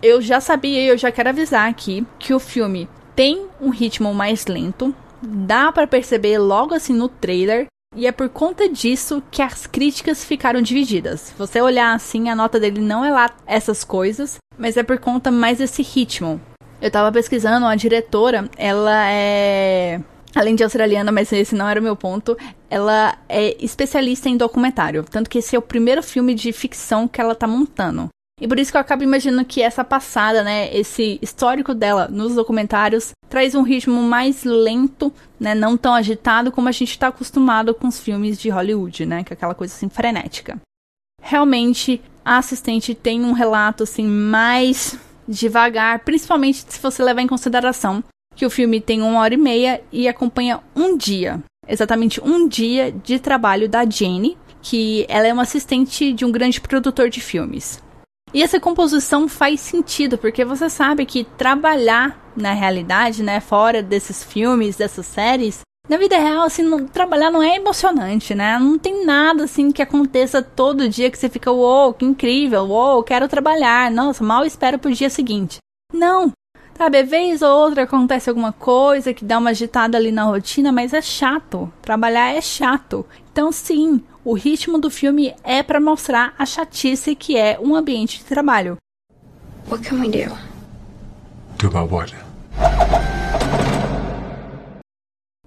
Eu 0.00 0.22
já 0.22 0.40
sabia 0.40 0.80
e 0.80 0.86
eu 0.86 0.96
já 0.96 1.10
quero 1.10 1.30
avisar 1.30 1.68
aqui 1.68 2.06
que 2.20 2.32
o 2.32 2.38
filme 2.38 2.88
tem 3.16 3.48
um 3.60 3.70
ritmo 3.70 4.14
mais 4.14 4.46
lento, 4.46 4.94
dá 5.20 5.72
para 5.72 5.88
perceber 5.88 6.38
logo 6.38 6.72
assim 6.72 6.92
no 6.92 7.08
trailer, 7.08 7.66
e 7.96 8.06
é 8.06 8.12
por 8.12 8.28
conta 8.28 8.68
disso 8.68 9.20
que 9.28 9.42
as 9.42 9.66
críticas 9.66 10.24
ficaram 10.24 10.62
divididas. 10.62 11.34
Você 11.36 11.60
olhar 11.60 11.94
assim, 11.94 12.28
a 12.28 12.36
nota 12.36 12.60
dele 12.60 12.80
não 12.80 13.04
é 13.04 13.10
lá 13.10 13.30
essas 13.44 13.82
coisas, 13.82 14.36
mas 14.56 14.76
é 14.76 14.84
por 14.84 14.98
conta 14.98 15.32
mais 15.32 15.58
desse 15.58 15.82
ritmo. 15.82 16.40
Eu 16.80 16.92
tava 16.92 17.10
pesquisando, 17.10 17.66
a 17.66 17.74
diretora, 17.74 18.48
ela 18.56 19.10
é 19.10 20.00
além 20.32 20.54
de 20.54 20.62
australiana, 20.62 21.10
mas 21.10 21.32
esse 21.32 21.56
não 21.56 21.68
era 21.68 21.80
o 21.80 21.82
meu 21.82 21.96
ponto, 21.96 22.38
ela 22.70 23.18
é 23.28 23.56
especialista 23.58 24.28
em 24.28 24.36
documentário. 24.36 25.02
Tanto 25.02 25.28
que 25.28 25.38
esse 25.38 25.56
é 25.56 25.58
o 25.58 25.62
primeiro 25.62 26.04
filme 26.04 26.34
de 26.34 26.52
ficção 26.52 27.08
que 27.08 27.20
ela 27.20 27.34
tá 27.34 27.48
montando. 27.48 28.08
E 28.40 28.46
por 28.46 28.58
isso 28.58 28.70
que 28.70 28.76
eu 28.76 28.80
acabo 28.80 29.02
imaginando 29.02 29.44
que 29.44 29.60
essa 29.60 29.84
passada, 29.84 30.44
né, 30.44 30.74
esse 30.76 31.18
histórico 31.20 31.74
dela 31.74 32.08
nos 32.08 32.34
documentários 32.34 33.10
traz 33.28 33.54
um 33.54 33.62
ritmo 33.62 34.00
mais 34.00 34.44
lento, 34.44 35.12
né, 35.38 35.54
não 35.54 35.76
tão 35.76 35.92
agitado 35.94 36.52
como 36.52 36.68
a 36.68 36.72
gente 36.72 36.90
está 36.90 37.08
acostumado 37.08 37.74
com 37.74 37.88
os 37.88 37.98
filmes 37.98 38.38
de 38.38 38.48
Hollywood, 38.48 39.04
né, 39.04 39.24
que 39.24 39.32
é 39.32 39.34
aquela 39.34 39.54
coisa 39.54 39.74
assim 39.74 39.88
frenética. 39.88 40.60
Realmente, 41.20 42.00
a 42.24 42.38
assistente 42.38 42.94
tem 42.94 43.24
um 43.24 43.32
relato 43.32 43.82
assim 43.82 44.06
mais 44.06 44.96
devagar, 45.26 45.98
principalmente 46.00 46.64
se 46.68 46.80
você 46.80 47.02
levar 47.02 47.20
em 47.20 47.26
consideração 47.26 48.02
que 48.34 48.46
o 48.46 48.50
filme 48.50 48.80
tem 48.80 49.02
uma 49.02 49.20
hora 49.20 49.34
e 49.34 49.36
meia 49.36 49.82
e 49.90 50.06
acompanha 50.06 50.60
um 50.74 50.96
dia, 50.96 51.42
exatamente 51.66 52.20
um 52.20 52.46
dia 52.46 52.92
de 52.92 53.18
trabalho 53.18 53.68
da 53.68 53.84
Jenny, 53.84 54.38
que 54.62 55.04
ela 55.08 55.26
é 55.26 55.32
uma 55.32 55.42
assistente 55.42 56.12
de 56.12 56.24
um 56.24 56.30
grande 56.30 56.60
produtor 56.60 57.10
de 57.10 57.20
filmes. 57.20 57.82
E 58.32 58.42
essa 58.42 58.60
composição 58.60 59.28
faz 59.28 59.60
sentido, 59.60 60.18
porque 60.18 60.44
você 60.44 60.68
sabe 60.68 61.06
que 61.06 61.24
trabalhar 61.24 62.30
na 62.36 62.52
realidade, 62.52 63.22
né, 63.22 63.40
fora 63.40 63.82
desses 63.82 64.22
filmes, 64.22 64.76
dessas 64.76 65.06
séries, 65.06 65.60
Na 65.88 65.96
vida 65.96 66.18
real, 66.18 66.42
assim, 66.42 66.62
não, 66.62 66.86
trabalhar 66.86 67.30
não 67.30 67.42
é 67.42 67.56
emocionante, 67.56 68.34
né? 68.34 68.58
Não 68.58 68.78
tem 68.78 69.06
nada 69.06 69.44
assim 69.44 69.72
que 69.72 69.80
aconteça 69.80 70.42
todo 70.42 70.86
dia 70.86 71.10
que 71.10 71.16
você 71.16 71.30
fica, 71.30 71.50
uou, 71.50 71.94
que 71.94 72.04
incrível, 72.04 72.64
uou, 72.64 73.02
quero 73.02 73.26
trabalhar, 73.26 73.90
nossa, 73.90 74.22
mal 74.22 74.44
espero 74.44 74.78
pro 74.78 74.92
dia 74.92 75.08
seguinte. 75.08 75.56
Não, 75.90 76.30
Sabe, 76.78 77.02
vez 77.02 77.42
ou 77.42 77.50
outra 77.50 77.82
acontece 77.82 78.30
alguma 78.30 78.52
coisa 78.52 79.12
que 79.12 79.24
dá 79.24 79.38
uma 79.38 79.50
agitada 79.50 79.98
ali 79.98 80.12
na 80.12 80.22
rotina, 80.22 80.70
mas 80.70 80.92
é 80.92 81.02
chato. 81.02 81.72
Trabalhar 81.82 82.32
é 82.32 82.40
chato. 82.40 83.04
Então, 83.32 83.50
sim, 83.50 84.00
o 84.28 84.34
ritmo 84.34 84.78
do 84.78 84.90
filme 84.90 85.34
é 85.42 85.62
para 85.62 85.80
mostrar 85.80 86.34
a 86.38 86.44
chatice 86.44 87.14
que 87.14 87.34
é 87.34 87.58
um 87.58 87.74
ambiente 87.74 88.18
de 88.18 88.24
trabalho. 88.24 88.76
What 89.70 89.82
can 89.82 90.00
we 90.00 90.08
do? 90.10 90.36
Do 91.56 91.68
about 91.68 91.90
what? 91.90 92.14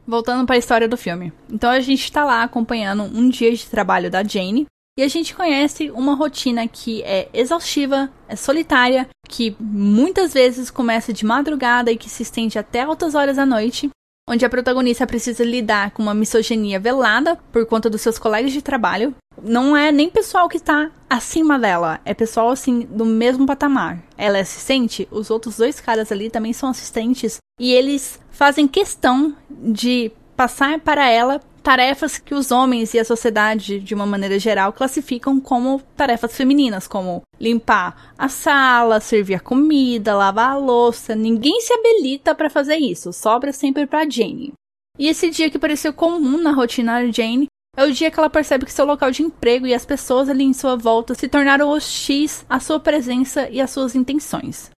Voltando 0.07 0.47
para 0.47 0.55
a 0.55 0.57
história 0.57 0.87
do 0.87 0.97
filme. 0.97 1.31
Então 1.47 1.69
a 1.69 1.79
gente 1.79 2.05
está 2.05 2.25
lá 2.25 2.41
acompanhando 2.41 3.03
um 3.03 3.29
dia 3.29 3.55
de 3.55 3.67
trabalho 3.67 4.09
da 4.09 4.23
Jane 4.23 4.65
e 4.97 5.03
a 5.03 5.07
gente 5.07 5.35
conhece 5.35 5.91
uma 5.91 6.15
rotina 6.15 6.67
que 6.67 7.03
é 7.03 7.29
exaustiva, 7.35 8.11
é 8.27 8.35
solitária, 8.35 9.07
que 9.29 9.55
muitas 9.59 10.33
vezes 10.33 10.71
começa 10.71 11.13
de 11.13 11.23
madrugada 11.23 11.91
e 11.91 11.97
que 11.97 12.09
se 12.09 12.23
estende 12.23 12.57
até 12.57 12.81
altas 12.81 13.13
horas 13.13 13.35
da 13.35 13.45
noite, 13.45 13.91
onde 14.27 14.45
a 14.45 14.49
protagonista 14.49 15.05
precisa 15.07 15.43
lidar 15.43 15.91
com 15.91 16.01
uma 16.01 16.13
misoginia 16.13 16.79
velada 16.79 17.37
por 17.51 17.65
conta 17.65 17.89
dos 17.89 18.01
seus 18.01 18.17
colegas 18.17 18.51
de 18.51 18.61
trabalho. 18.61 19.15
Não 19.41 19.75
é 19.75 19.91
nem 19.91 20.09
pessoal 20.09 20.47
que 20.47 20.57
está 20.57 20.91
acima 21.09 21.57
dela, 21.57 21.99
é 22.05 22.13
pessoal 22.13 22.49
assim 22.49 22.81
do 22.81 23.05
mesmo 23.05 23.45
patamar. 23.45 24.01
Ela 24.17 24.37
é 24.37 24.41
assistente, 24.41 25.07
os 25.11 25.29
outros 25.29 25.57
dois 25.57 25.79
caras 25.79 26.11
ali 26.11 26.29
também 26.29 26.53
são 26.53 26.69
assistentes 26.69 27.37
e 27.59 27.73
eles 27.73 28.19
fazem 28.29 28.67
questão 28.67 29.35
de 29.49 30.11
passar 30.35 30.79
para 30.79 31.09
ela 31.09 31.41
tarefas 31.61 32.17
que 32.17 32.33
os 32.33 32.51
homens 32.51 32.93
e 32.93 32.99
a 32.99 33.05
sociedade, 33.05 33.79
de 33.79 33.93
uma 33.93 34.05
maneira 34.05 34.37
geral, 34.39 34.73
classificam 34.73 35.39
como 35.39 35.81
tarefas 35.95 36.35
femininas, 36.35 36.87
como 36.87 37.21
limpar 37.39 38.13
a 38.17 38.27
sala, 38.27 38.99
servir 38.99 39.35
a 39.35 39.39
comida, 39.39 40.15
lavar 40.15 40.51
a 40.51 40.57
louça. 40.57 41.15
Ninguém 41.15 41.61
se 41.61 41.73
habilita 41.73 42.35
para 42.35 42.49
fazer 42.49 42.77
isso, 42.77 43.13
sobra 43.13 43.53
sempre 43.53 43.85
para 43.85 44.09
Jane. 44.09 44.53
E 44.97 45.07
esse 45.07 45.29
dia 45.29 45.49
que 45.49 45.59
pareceu 45.59 45.93
comum 45.93 46.37
na 46.41 46.51
rotina 46.51 47.05
de 47.05 47.15
Jane 47.15 47.47
é 47.75 47.85
o 47.85 47.91
dia 47.91 48.11
que 48.11 48.19
ela 48.19 48.29
percebe 48.29 48.65
que 48.65 48.73
seu 48.73 48.85
local 48.85 49.11
de 49.11 49.23
emprego 49.23 49.65
e 49.65 49.73
as 49.73 49.85
pessoas 49.85 50.27
ali 50.27 50.43
em 50.43 50.53
sua 50.53 50.75
volta 50.75 51.15
se 51.15 51.29
tornaram 51.29 51.69
hostis 51.69 52.45
à 52.49 52.59
sua 52.59 52.79
presença 52.79 53.49
e 53.49 53.61
às 53.61 53.71
suas 53.71 53.95
intenções. 53.95 54.69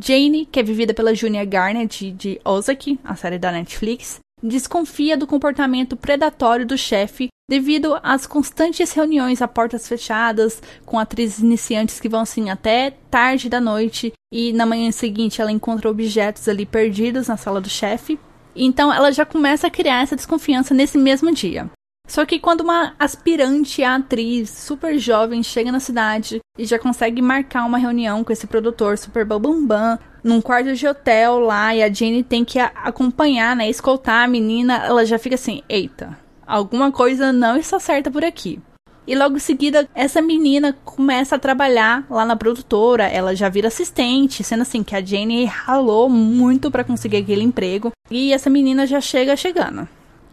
Jane, 0.00 0.46
que 0.46 0.58
é 0.58 0.62
vivida 0.62 0.94
pela 0.94 1.14
Julia 1.14 1.44
Garner 1.44 1.86
de 1.86 2.40
Ozark, 2.44 2.98
a 3.04 3.14
série 3.14 3.38
da 3.38 3.52
Netflix, 3.52 4.18
desconfia 4.42 5.16
do 5.16 5.26
comportamento 5.26 5.96
predatório 5.96 6.66
do 6.66 6.76
chefe 6.76 7.28
devido 7.48 7.98
às 8.02 8.26
constantes 8.26 8.92
reuniões 8.92 9.40
a 9.40 9.48
portas 9.48 9.86
fechadas 9.86 10.60
com 10.84 10.98
atrizes 10.98 11.38
iniciantes 11.38 12.00
que 12.00 12.08
vão 12.08 12.20
assim 12.20 12.50
até 12.50 12.90
tarde 13.10 13.48
da 13.48 13.60
noite 13.60 14.12
e 14.32 14.52
na 14.52 14.66
manhã 14.66 14.90
seguinte 14.90 15.40
ela 15.40 15.52
encontra 15.52 15.90
objetos 15.90 16.48
ali 16.48 16.66
perdidos 16.66 17.28
na 17.28 17.36
sala 17.36 17.60
do 17.60 17.68
chefe. 17.68 18.18
Então 18.54 18.92
ela 18.92 19.12
já 19.12 19.24
começa 19.24 19.68
a 19.68 19.70
criar 19.70 20.02
essa 20.02 20.16
desconfiança 20.16 20.74
nesse 20.74 20.98
mesmo 20.98 21.32
dia. 21.32 21.70
Só 22.06 22.24
que 22.24 22.38
quando 22.38 22.60
uma 22.60 22.94
aspirante 22.98 23.82
a 23.82 23.96
atriz 23.96 24.48
super 24.50 24.96
jovem 24.98 25.42
chega 25.42 25.72
na 25.72 25.80
cidade 25.80 26.40
e 26.56 26.64
já 26.64 26.78
consegue 26.78 27.20
marcar 27.20 27.64
uma 27.64 27.78
reunião 27.78 28.22
com 28.22 28.32
esse 28.32 28.46
produtor 28.46 28.96
super 28.96 29.24
bambambam 29.24 29.98
num 30.22 30.40
quarto 30.40 30.74
de 30.74 30.86
hotel 30.86 31.40
lá 31.40 31.74
e 31.74 31.82
a 31.82 31.92
Jane 31.92 32.22
tem 32.22 32.44
que 32.44 32.58
acompanhar, 32.58 33.54
né, 33.56 33.68
escoltar 33.68 34.24
a 34.24 34.28
menina, 34.28 34.76
ela 34.84 35.04
já 35.04 35.18
fica 35.18 35.34
assim, 35.34 35.62
eita, 35.68 36.16
alguma 36.46 36.90
coisa 36.90 37.32
não 37.32 37.56
está 37.56 37.78
certa 37.78 38.10
por 38.10 38.24
aqui. 38.24 38.60
E 39.06 39.14
logo 39.14 39.36
em 39.36 39.40
seguida, 39.40 39.88
essa 39.94 40.20
menina 40.20 40.76
começa 40.84 41.36
a 41.36 41.38
trabalhar 41.38 42.04
lá 42.10 42.24
na 42.24 42.34
produtora, 42.34 43.04
ela 43.04 43.36
já 43.36 43.48
vira 43.48 43.68
assistente, 43.68 44.42
sendo 44.42 44.62
assim 44.62 44.82
que 44.82 44.96
a 44.96 45.04
Jane 45.04 45.44
ralou 45.44 46.08
muito 46.08 46.72
para 46.72 46.82
conseguir 46.82 47.18
aquele 47.18 47.42
emprego, 47.42 47.92
e 48.10 48.32
essa 48.32 48.50
menina 48.50 48.84
já 48.84 49.00
chega 49.00 49.36
chegando 49.36 49.88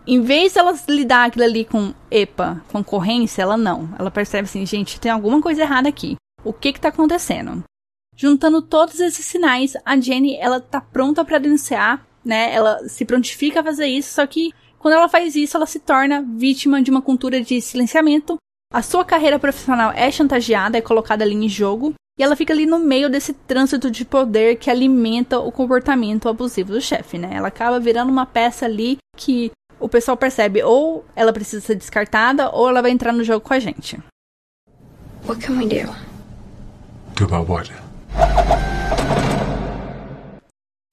em 0.05 0.21
vez 0.21 0.53
de 0.53 0.59
ela 0.59 0.77
lidar 0.87 1.27
aquilo 1.27 1.45
ali 1.45 1.65
com 1.65 1.93
EPA, 2.11 2.61
concorrência, 2.71 3.41
ela 3.41 3.57
não. 3.57 3.89
Ela 3.97 4.11
percebe 4.11 4.43
assim, 4.43 4.65
gente, 4.65 4.99
tem 4.99 5.11
alguma 5.11 5.41
coisa 5.41 5.61
errada 5.61 5.87
aqui. 5.87 6.15
O 6.43 6.51
que 6.51 6.73
que 6.73 6.79
tá 6.79 6.89
acontecendo? 6.89 7.63
Juntando 8.15 8.61
todos 8.61 8.99
esses 8.99 9.25
sinais, 9.25 9.73
a 9.85 9.99
Jenny, 9.99 10.35
ela 10.35 10.59
tá 10.59 10.81
pronta 10.81 11.23
para 11.23 11.39
denunciar, 11.39 12.05
né? 12.23 12.53
Ela 12.53 12.87
se 12.87 13.05
prontifica 13.05 13.61
a 13.61 13.63
fazer 13.63 13.87
isso, 13.87 14.13
só 14.13 14.27
que 14.27 14.51
quando 14.77 14.95
ela 14.95 15.07
faz 15.07 15.35
isso, 15.35 15.55
ela 15.55 15.65
se 15.65 15.79
torna 15.79 16.21
vítima 16.21 16.81
de 16.81 16.91
uma 16.91 17.01
cultura 17.01 17.41
de 17.41 17.61
silenciamento. 17.61 18.35
A 18.71 18.81
sua 18.81 19.05
carreira 19.05 19.39
profissional 19.39 19.91
é 19.91 20.11
chantageada, 20.11 20.77
é 20.77 20.81
colocada 20.81 21.23
ali 21.23 21.33
em 21.33 21.47
jogo, 21.47 21.93
e 22.19 22.23
ela 22.23 22.35
fica 22.35 22.53
ali 22.53 22.65
no 22.65 22.77
meio 22.77 23.09
desse 23.09 23.33
trânsito 23.33 23.89
de 23.89 24.05
poder 24.05 24.57
que 24.57 24.69
alimenta 24.69 25.39
o 25.39 25.51
comportamento 25.51 26.29
abusivo 26.29 26.73
do 26.73 26.81
chefe, 26.81 27.17
né? 27.17 27.31
Ela 27.33 27.47
acaba 27.47 27.79
virando 27.79 28.11
uma 28.11 28.25
peça 28.25 28.65
ali 28.65 28.97
que 29.15 29.51
o 29.83 29.89
pessoal 29.89 30.15
percebe 30.15 30.63
ou 30.63 31.05
ela 31.13 31.33
precisa 31.33 31.59
ser 31.59 31.75
descartada 31.75 32.49
ou 32.49 32.69
ela 32.69 32.81
vai 32.81 32.89
entrar 32.89 33.11
no 33.11 33.21
jogo 33.21 33.41
com 33.41 33.53
a 33.53 33.59
gente. 33.59 33.99
What 35.27 35.45
can 35.45 35.57
we 35.57 35.65
do? 35.65 35.93
Do 37.15 37.25
about 37.25 37.51
what? 37.51 37.73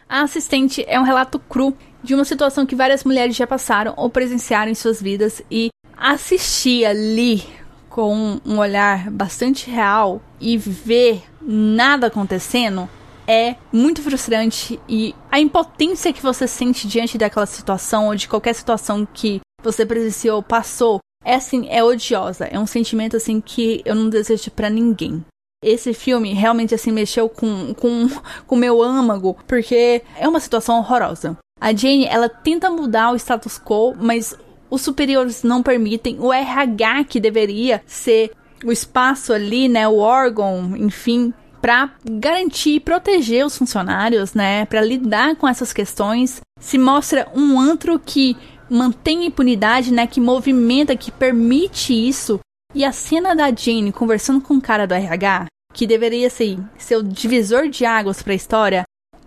A 0.08 0.22
assistente 0.22 0.84
é 0.88 0.98
um 0.98 1.04
relato 1.04 1.38
cru 1.38 1.72
de 2.02 2.16
uma 2.16 2.24
situação 2.24 2.66
que 2.66 2.74
várias 2.74 3.04
mulheres 3.04 3.36
já 3.36 3.46
passaram 3.46 3.94
ou 3.96 4.10
presenciaram 4.10 4.72
em 4.72 4.74
suas 4.74 5.00
vidas 5.00 5.40
e 5.48 5.68
assistir 5.96 6.84
ali 6.84 7.44
com 7.88 8.40
um 8.44 8.58
olhar 8.58 9.08
bastante 9.08 9.70
real 9.70 10.20
e 10.40 10.58
ver 10.58 11.22
nada 11.40 12.08
acontecendo 12.08 12.88
é 13.30 13.54
muito 13.72 14.02
frustrante 14.02 14.80
e 14.88 15.14
a 15.30 15.38
impotência 15.38 16.12
que 16.12 16.20
você 16.20 16.48
sente 16.48 16.88
diante 16.88 17.16
daquela 17.16 17.46
situação 17.46 18.08
ou 18.08 18.16
de 18.16 18.26
qualquer 18.26 18.52
situação 18.52 19.06
que 19.06 19.40
você 19.62 19.86
presenciou, 19.86 20.42
passou, 20.42 20.98
é 21.24 21.36
assim, 21.36 21.68
é 21.70 21.84
odiosa. 21.84 22.46
É 22.46 22.58
um 22.58 22.66
sentimento 22.66 23.16
assim 23.16 23.40
que 23.40 23.82
eu 23.84 23.94
não 23.94 24.08
desejo 24.08 24.50
para 24.50 24.68
ninguém. 24.68 25.24
Esse 25.62 25.94
filme 25.94 26.34
realmente 26.34 26.74
assim 26.74 26.90
mexeu 26.90 27.28
com 27.28 27.72
com 27.74 28.08
com 28.48 28.56
meu 28.56 28.82
âmago, 28.82 29.36
porque 29.46 30.02
é 30.18 30.26
uma 30.26 30.40
situação 30.40 30.78
horrorosa. 30.78 31.38
A 31.60 31.72
Jane, 31.72 32.06
ela 32.06 32.28
tenta 32.28 32.68
mudar 32.68 33.12
o 33.12 33.16
status 33.16 33.60
quo, 33.60 33.94
mas 33.96 34.36
os 34.68 34.82
superiores 34.82 35.44
não 35.44 35.62
permitem. 35.62 36.18
O 36.18 36.32
RH 36.32 37.04
que 37.04 37.20
deveria 37.20 37.80
ser 37.86 38.32
o 38.64 38.72
espaço 38.72 39.32
ali, 39.32 39.68
né, 39.68 39.86
o 39.86 39.98
órgão, 39.98 40.76
enfim, 40.76 41.32
para 41.60 41.90
garantir 42.04 42.76
e 42.76 42.80
proteger 42.80 43.44
os 43.44 43.56
funcionários, 43.56 44.34
né, 44.34 44.64
para 44.64 44.80
lidar 44.80 45.36
com 45.36 45.46
essas 45.46 45.72
questões. 45.72 46.40
Se 46.58 46.78
mostra 46.78 47.28
um 47.34 47.60
antro 47.60 47.98
que 47.98 48.36
mantém 48.68 49.20
a 49.20 49.26
impunidade, 49.26 49.92
né, 49.92 50.06
que 50.06 50.20
movimenta, 50.20 50.96
que 50.96 51.10
permite 51.10 51.92
isso. 51.92 52.40
E 52.74 52.84
a 52.84 52.92
cena 52.92 53.34
da 53.34 53.50
Jane 53.54 53.92
conversando 53.92 54.40
com 54.40 54.54
o 54.54 54.60
cara 54.60 54.86
do 54.86 54.94
RH, 54.94 55.46
que 55.74 55.86
deveria 55.86 56.30
ser, 56.30 56.56
o 56.96 57.02
divisor 57.02 57.68
de 57.68 57.84
águas 57.84 58.22
para 58.22 58.32
a 58.32 58.36
história, 58.36 58.84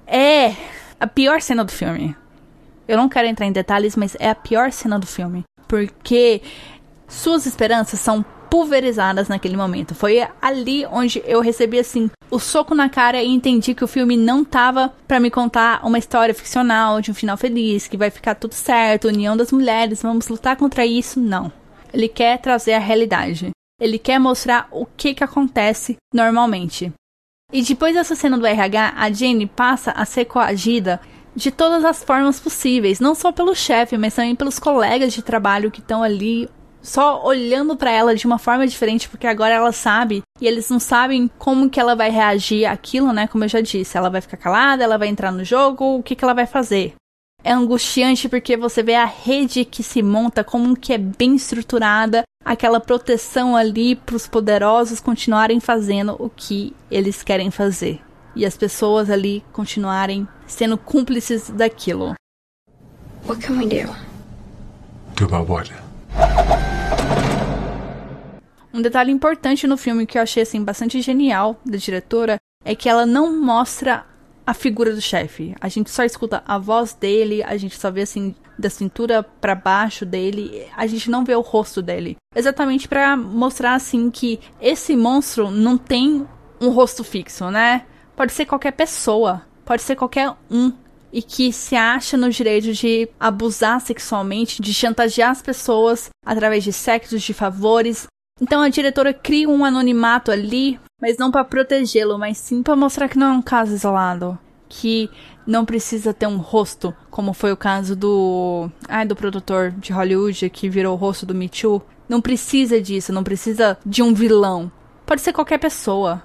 é 0.07 0.55
a 0.99 1.07
pior 1.07 1.41
cena 1.41 1.63
do 1.63 1.71
filme. 1.71 2.15
Eu 2.87 2.97
não 2.97 3.09
quero 3.09 3.27
entrar 3.27 3.45
em 3.45 3.51
detalhes, 3.51 3.95
mas 3.95 4.15
é 4.19 4.29
a 4.29 4.35
pior 4.35 4.71
cena 4.71 4.97
do 4.97 5.07
filme, 5.07 5.43
porque 5.67 6.41
suas 7.07 7.45
esperanças 7.45 7.99
são 7.99 8.25
pulverizadas 8.53 9.27
naquele 9.27 9.57
momento. 9.57 9.95
Foi 9.95 10.27
ali 10.39 10.85
onde 10.85 11.23
eu 11.25 11.41
recebi 11.41 11.79
assim 11.79 12.11
o 12.29 12.37
soco 12.37 12.75
na 12.75 12.87
cara 12.87 13.19
e 13.19 13.27
entendi 13.27 13.73
que 13.73 13.83
o 13.83 13.87
filme 13.87 14.15
não 14.15 14.45
tava 14.45 14.93
para 15.07 15.19
me 15.19 15.31
contar 15.31 15.83
uma 15.83 15.97
história 15.97 16.35
ficcional 16.35 17.01
de 17.01 17.09
um 17.09 17.15
final 17.15 17.35
feliz, 17.35 17.87
que 17.87 17.97
vai 17.97 18.11
ficar 18.11 18.35
tudo 18.35 18.53
certo, 18.53 19.07
união 19.07 19.35
das 19.35 19.51
mulheres, 19.51 20.03
vamos 20.03 20.27
lutar 20.27 20.55
contra 20.55 20.85
isso, 20.85 21.19
não. 21.19 21.51
Ele 21.91 22.07
quer 22.07 22.37
trazer 22.37 22.73
a 22.73 22.79
realidade. 22.79 23.49
Ele 23.81 23.97
quer 23.97 24.19
mostrar 24.19 24.67
o 24.69 24.85
que 24.85 25.15
que 25.15 25.23
acontece 25.23 25.97
normalmente. 26.13 26.93
E 27.51 27.63
depois 27.63 27.95
dessa 27.95 28.13
cena 28.13 28.37
do 28.37 28.45
RH, 28.45 28.93
a 28.95 29.11
Jane 29.11 29.47
passa 29.47 29.89
a 29.93 30.05
ser 30.05 30.25
coagida 30.25 31.01
de 31.35 31.49
todas 31.49 31.83
as 31.83 32.03
formas 32.03 32.39
possíveis, 32.39 32.99
não 32.99 33.15
só 33.15 33.31
pelo 33.31 33.55
chefe, 33.55 33.97
mas 33.97 34.13
também 34.13 34.35
pelos 34.35 34.59
colegas 34.59 35.11
de 35.11 35.23
trabalho 35.23 35.71
que 35.71 35.79
estão 35.79 36.03
ali 36.03 36.47
só 36.83 37.25
olhando 37.25 37.77
para 37.77 37.89
ela 37.89 38.13
de 38.13 38.27
uma 38.27 38.37
forma 38.37 38.67
diferente, 38.67 39.07
porque 39.07 39.25
agora 39.25 39.55
ela 39.55 39.71
sabe 39.71 40.21
e 40.39 40.45
eles 40.45 40.69
não 40.69 40.79
sabem 40.79 41.31
como 41.39 41.69
que 41.69 41.79
ela 41.79 41.95
vai 41.95 42.11
reagir 42.11 42.65
àquilo, 42.65 43.13
né? 43.13 43.25
Como 43.25 43.45
eu 43.45 43.47
já 43.47 43.61
disse, 43.61 43.97
ela 43.97 44.09
vai 44.09 44.19
ficar 44.19 44.35
calada, 44.35 44.83
ela 44.83 44.97
vai 44.97 45.07
entrar 45.07 45.31
no 45.31 45.45
jogo, 45.45 45.97
o 45.97 46.03
que 46.03 46.15
que 46.15 46.23
ela 46.23 46.33
vai 46.33 46.45
fazer? 46.45 46.93
É 47.41 47.53
angustiante 47.53 48.27
porque 48.27 48.57
você 48.57 48.83
vê 48.83 48.95
a 48.95 49.05
rede 49.05 49.65
que 49.65 49.81
se 49.81 50.01
monta, 50.01 50.43
como 50.43 50.75
que 50.75 50.93
é 50.93 50.97
bem 50.97 51.35
estruturada, 51.35 52.23
aquela 52.43 52.79
proteção 52.79 53.55
ali 53.55 53.95
para 53.95 54.15
os 54.15 54.27
poderosos 54.27 54.99
continuarem 54.99 55.59
fazendo 55.59 56.15
o 56.19 56.29
que 56.29 56.75
eles 56.91 57.23
querem 57.23 57.49
fazer. 57.49 58.01
E 58.35 58.45
as 58.45 58.57
pessoas 58.57 59.09
ali 59.09 59.43
continuarem 59.53 60.27
sendo 60.47 60.77
cúmplices 60.77 61.49
daquilo. 61.49 62.13
What 63.27 63.45
can 63.45 63.57
we 63.57 63.65
do? 63.65 63.93
Talk 65.15 65.33
about 65.33 65.49
what? 65.49 65.71
Um 68.73 68.81
detalhe 68.81 69.11
importante 69.11 69.67
no 69.67 69.77
filme 69.77 70.07
que 70.07 70.17
eu 70.17 70.21
achei 70.23 70.41
assim 70.41 70.63
bastante 70.63 70.99
genial 70.99 71.61
da 71.63 71.77
diretora 71.77 72.39
é 72.65 72.73
que 72.73 72.89
ela 72.89 73.05
não 73.05 73.39
mostra 73.39 74.03
a 74.45 74.53
figura 74.53 74.93
do 74.93 74.99
chefe. 74.99 75.55
A 75.61 75.69
gente 75.69 75.91
só 75.91 76.03
escuta 76.03 76.43
a 76.45 76.57
voz 76.57 76.93
dele, 76.93 77.43
a 77.43 77.55
gente 77.55 77.77
só 77.77 77.91
vê 77.91 78.01
assim 78.01 78.35
da 78.57 78.71
cintura 78.71 79.23
para 79.23 79.53
baixo 79.53 80.05
dele, 80.05 80.67
a 80.75 80.87
gente 80.87 81.09
não 81.09 81.23
vê 81.23 81.35
o 81.35 81.41
rosto 81.41 81.81
dele. 81.83 82.17
Exatamente 82.35 82.87
para 82.87 83.15
mostrar 83.15 83.75
assim 83.75 84.09
que 84.09 84.39
esse 84.59 84.95
monstro 84.95 85.51
não 85.51 85.77
tem 85.77 86.27
um 86.59 86.69
rosto 86.69 87.03
fixo, 87.03 87.51
né? 87.51 87.85
Pode 88.15 88.31
ser 88.31 88.45
qualquer 88.45 88.71
pessoa, 88.71 89.43
pode 89.63 89.83
ser 89.83 89.95
qualquer 89.95 90.33
um 90.49 90.73
e 91.11 91.21
que 91.21 91.53
se 91.53 91.75
acha 91.75 92.17
no 92.17 92.31
direito 92.31 92.73
de 92.73 93.07
abusar 93.19 93.79
sexualmente, 93.79 94.61
de 94.63 94.73
chantagear 94.73 95.29
as 95.29 95.43
pessoas 95.43 96.09
através 96.25 96.63
de 96.63 96.73
sexos, 96.73 97.21
de 97.21 97.35
favores. 97.35 98.07
Então 98.41 98.61
a 98.61 98.69
diretora 98.69 99.13
cria 99.13 99.49
um 99.49 99.63
anonimato 99.63 100.31
ali, 100.31 100.79
mas 100.99 101.17
não 101.17 101.31
para 101.31 101.43
protegê-lo, 101.43 102.17
mas 102.17 102.37
sim 102.37 102.63
para 102.63 102.75
mostrar 102.75 103.07
que 103.07 103.17
não 103.17 103.27
é 103.27 103.31
um 103.31 103.41
caso 103.41 103.73
isolado, 103.73 104.37
que 104.67 105.09
não 105.45 105.65
precisa 105.65 106.13
ter 106.13 106.27
um 106.27 106.37
rosto, 106.37 106.95
como 107.09 107.33
foi 107.33 107.51
o 107.51 107.57
caso 107.57 107.95
do, 107.95 108.69
ai, 108.87 109.05
do 109.05 109.15
produtor 109.15 109.71
de 109.71 109.93
Hollywood 109.93 110.49
que 110.49 110.69
virou 110.69 110.93
o 110.93 110.97
rosto 110.97 111.25
do 111.25 111.35
Me 111.35 111.47
Too. 111.47 111.81
Não 112.09 112.21
precisa 112.21 112.81
disso, 112.81 113.13
não 113.13 113.23
precisa 113.23 113.77
de 113.85 114.01
um 114.01 114.13
vilão. 114.13 114.71
Pode 115.05 115.21
ser 115.21 115.33
qualquer 115.33 115.59
pessoa. 115.59 116.21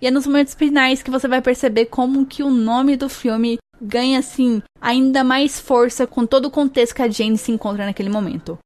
E 0.00 0.06
é 0.06 0.10
nos 0.10 0.26
momentos 0.26 0.54
finais 0.54 1.02
que 1.02 1.10
você 1.10 1.26
vai 1.26 1.42
perceber 1.42 1.86
como 1.86 2.26
que 2.26 2.42
o 2.42 2.50
nome 2.50 2.96
do 2.96 3.08
filme 3.08 3.58
ganha 3.80 4.18
assim 4.18 4.62
ainda 4.80 5.24
mais 5.24 5.58
força 5.58 6.06
com 6.06 6.26
todo 6.26 6.46
o 6.46 6.50
contexto 6.50 6.94
que 6.94 7.02
a 7.02 7.08
Jane 7.08 7.38
se 7.38 7.50
encontra 7.50 7.84
naquele 7.84 8.08
momento. 8.08 8.58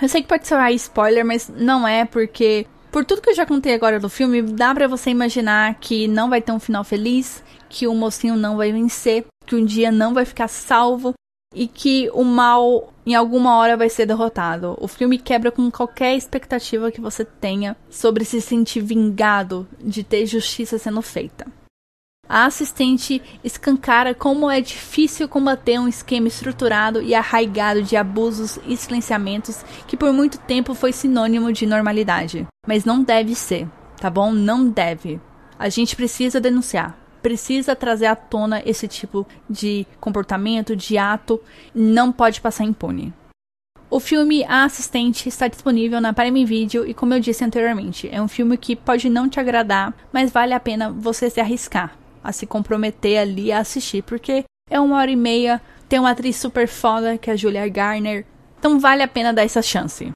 Eu 0.00 0.08
sei 0.08 0.22
que 0.22 0.28
pode 0.28 0.52
um 0.52 0.68
spoiler, 0.68 1.24
mas 1.24 1.50
não 1.54 1.86
é 1.86 2.04
porque 2.04 2.66
por 2.90 3.04
tudo 3.04 3.20
que 3.20 3.30
eu 3.30 3.34
já 3.34 3.46
contei 3.46 3.74
agora 3.74 4.00
do 4.00 4.08
filme, 4.08 4.42
dá 4.42 4.74
para 4.74 4.88
você 4.88 5.10
imaginar 5.10 5.74
que 5.74 6.08
não 6.08 6.28
vai 6.28 6.40
ter 6.40 6.52
um 6.52 6.58
final 6.58 6.82
feliz, 6.82 7.42
que 7.68 7.86
o 7.86 7.94
mocinho 7.94 8.34
não 8.34 8.56
vai 8.56 8.72
vencer, 8.72 9.26
que 9.46 9.54
um 9.54 9.64
dia 9.64 9.92
não 9.92 10.12
vai 10.14 10.24
ficar 10.24 10.48
salvo 10.48 11.14
e 11.54 11.66
que 11.66 12.08
o 12.14 12.24
mal 12.24 12.92
em 13.04 13.14
alguma 13.14 13.56
hora 13.56 13.76
vai 13.76 13.88
ser 13.88 14.06
derrotado. 14.06 14.76
O 14.80 14.88
filme 14.88 15.18
quebra 15.18 15.50
com 15.50 15.70
qualquer 15.70 16.16
expectativa 16.16 16.90
que 16.90 17.00
você 17.00 17.24
tenha 17.24 17.76
sobre 17.88 18.24
se 18.24 18.40
sentir 18.40 18.80
vingado 18.80 19.68
de 19.78 20.02
ter 20.02 20.26
justiça 20.26 20.78
sendo 20.78 21.02
feita. 21.02 21.46
A 22.32 22.44
assistente 22.44 23.20
escancara 23.42 24.14
como 24.14 24.48
é 24.48 24.60
difícil 24.60 25.28
combater 25.28 25.80
um 25.80 25.88
esquema 25.88 26.28
estruturado 26.28 27.02
e 27.02 27.12
arraigado 27.12 27.82
de 27.82 27.96
abusos 27.96 28.56
e 28.68 28.76
silenciamentos 28.76 29.64
que 29.88 29.96
por 29.96 30.12
muito 30.12 30.38
tempo 30.38 30.72
foi 30.72 30.92
sinônimo 30.92 31.52
de 31.52 31.66
normalidade. 31.66 32.46
Mas 32.64 32.84
não 32.84 33.02
deve 33.02 33.34
ser, 33.34 33.66
tá 34.00 34.08
bom? 34.08 34.30
Não 34.30 34.68
deve. 34.68 35.20
A 35.58 35.68
gente 35.68 35.96
precisa 35.96 36.40
denunciar 36.40 36.96
precisa 37.20 37.76
trazer 37.76 38.06
à 38.06 38.16
tona 38.16 38.62
esse 38.64 38.88
tipo 38.88 39.26
de 39.48 39.86
comportamento, 40.00 40.74
de 40.74 40.96
ato, 40.96 41.38
não 41.74 42.10
pode 42.10 42.40
passar 42.40 42.64
impune. 42.64 43.12
O 43.90 44.00
filme 44.00 44.42
A 44.44 44.64
Assistente 44.64 45.28
está 45.28 45.46
disponível 45.46 46.00
na 46.00 46.14
Prime 46.14 46.46
Video 46.46 46.86
e, 46.88 46.94
como 46.94 47.12
eu 47.12 47.20
disse 47.20 47.44
anteriormente, 47.44 48.08
é 48.10 48.22
um 48.22 48.26
filme 48.26 48.56
que 48.56 48.74
pode 48.74 49.10
não 49.10 49.28
te 49.28 49.38
agradar, 49.38 49.92
mas 50.10 50.32
vale 50.32 50.54
a 50.54 50.60
pena 50.60 50.90
você 50.90 51.28
se 51.28 51.40
arriscar 51.40 51.99
a 52.22 52.32
se 52.32 52.46
comprometer 52.46 53.18
ali 53.18 53.52
a 53.52 53.58
assistir, 53.58 54.02
porque 54.02 54.44
é 54.68 54.78
uma 54.78 54.96
hora 54.96 55.10
e 55.10 55.16
meia, 55.16 55.60
tem 55.88 55.98
uma 55.98 56.10
atriz 56.10 56.36
super 56.36 56.68
foda 56.68 57.18
que 57.18 57.30
é 57.30 57.32
a 57.32 57.36
Julia 57.36 57.68
Garner, 57.68 58.24
então 58.58 58.78
vale 58.78 59.02
a 59.02 59.08
pena 59.08 59.32
dar 59.32 59.44
essa 59.44 59.62
chance. 59.62 60.12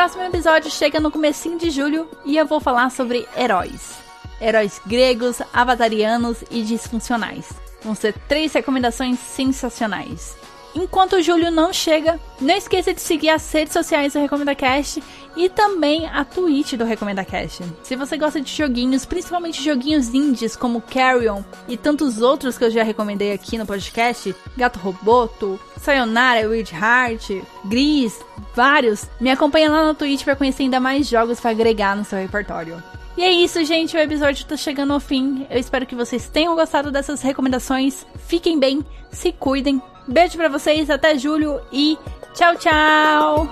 próximo 0.00 0.24
episódio 0.24 0.70
chega 0.70 0.98
no 0.98 1.10
comecinho 1.10 1.58
de 1.58 1.68
julho 1.68 2.08
e 2.24 2.38
eu 2.38 2.46
vou 2.46 2.58
falar 2.58 2.90
sobre 2.90 3.28
heróis. 3.36 3.98
Heróis 4.40 4.80
gregos, 4.86 5.42
avatarianos 5.52 6.42
e 6.50 6.62
disfuncionais. 6.62 7.52
Vão 7.82 7.94
ser 7.94 8.14
três 8.26 8.50
recomendações 8.54 9.18
sensacionais. 9.18 10.34
Enquanto 10.74 11.14
o 11.14 11.22
julho 11.22 11.50
não 11.50 11.72
chega, 11.72 12.18
não 12.40 12.54
esqueça 12.54 12.94
de 12.94 13.00
seguir 13.00 13.30
as 13.30 13.50
redes 13.52 13.72
sociais 13.72 14.12
do 14.12 14.20
Recomenda 14.20 14.54
Cast 14.54 15.02
e 15.36 15.48
também 15.48 16.06
a 16.06 16.24
Twitch 16.24 16.74
do 16.74 16.84
Recomenda 16.84 17.24
Cast. 17.24 17.64
Se 17.82 17.96
você 17.96 18.16
gosta 18.16 18.40
de 18.40 18.52
joguinhos, 18.52 19.04
principalmente 19.04 19.62
joguinhos 19.62 20.14
indies 20.14 20.54
como 20.54 20.80
Carrion 20.80 21.42
e 21.68 21.76
tantos 21.76 22.20
outros 22.20 22.56
que 22.56 22.64
eu 22.64 22.70
já 22.70 22.82
recomendei 22.82 23.32
aqui 23.32 23.58
no 23.58 23.66
podcast, 23.66 24.34
Gato 24.56 24.78
Roboto, 24.78 25.58
Sayonara, 25.76 26.48
Weird 26.48 26.72
Heart, 26.72 27.42
Gris, 27.64 28.20
vários, 28.54 29.08
me 29.20 29.30
acompanha 29.30 29.70
lá 29.70 29.86
no 29.86 29.94
Twitch 29.94 30.24
para 30.24 30.36
conhecer 30.36 30.64
ainda 30.64 30.78
mais 30.78 31.08
jogos 31.08 31.40
para 31.40 31.50
agregar 31.50 31.96
no 31.96 32.04
seu 32.04 32.18
repertório. 32.18 32.82
E 33.16 33.22
é 33.22 33.30
isso, 33.30 33.62
gente. 33.64 33.96
O 33.96 34.00
episódio 34.00 34.46
tá 34.46 34.56
chegando 34.56 34.92
ao 34.92 35.00
fim. 35.00 35.46
Eu 35.50 35.58
espero 35.58 35.84
que 35.84 35.94
vocês 35.94 36.28
tenham 36.28 36.54
gostado 36.54 36.90
dessas 36.90 37.20
recomendações. 37.20 38.06
Fiquem 38.26 38.58
bem, 38.58 38.84
se 39.10 39.32
cuidem. 39.32 39.82
Beijo 40.10 40.36
para 40.36 40.48
vocês, 40.48 40.90
até 40.90 41.16
julho 41.16 41.60
e 41.70 41.96
tchau, 42.34 42.56
tchau! 42.56 43.48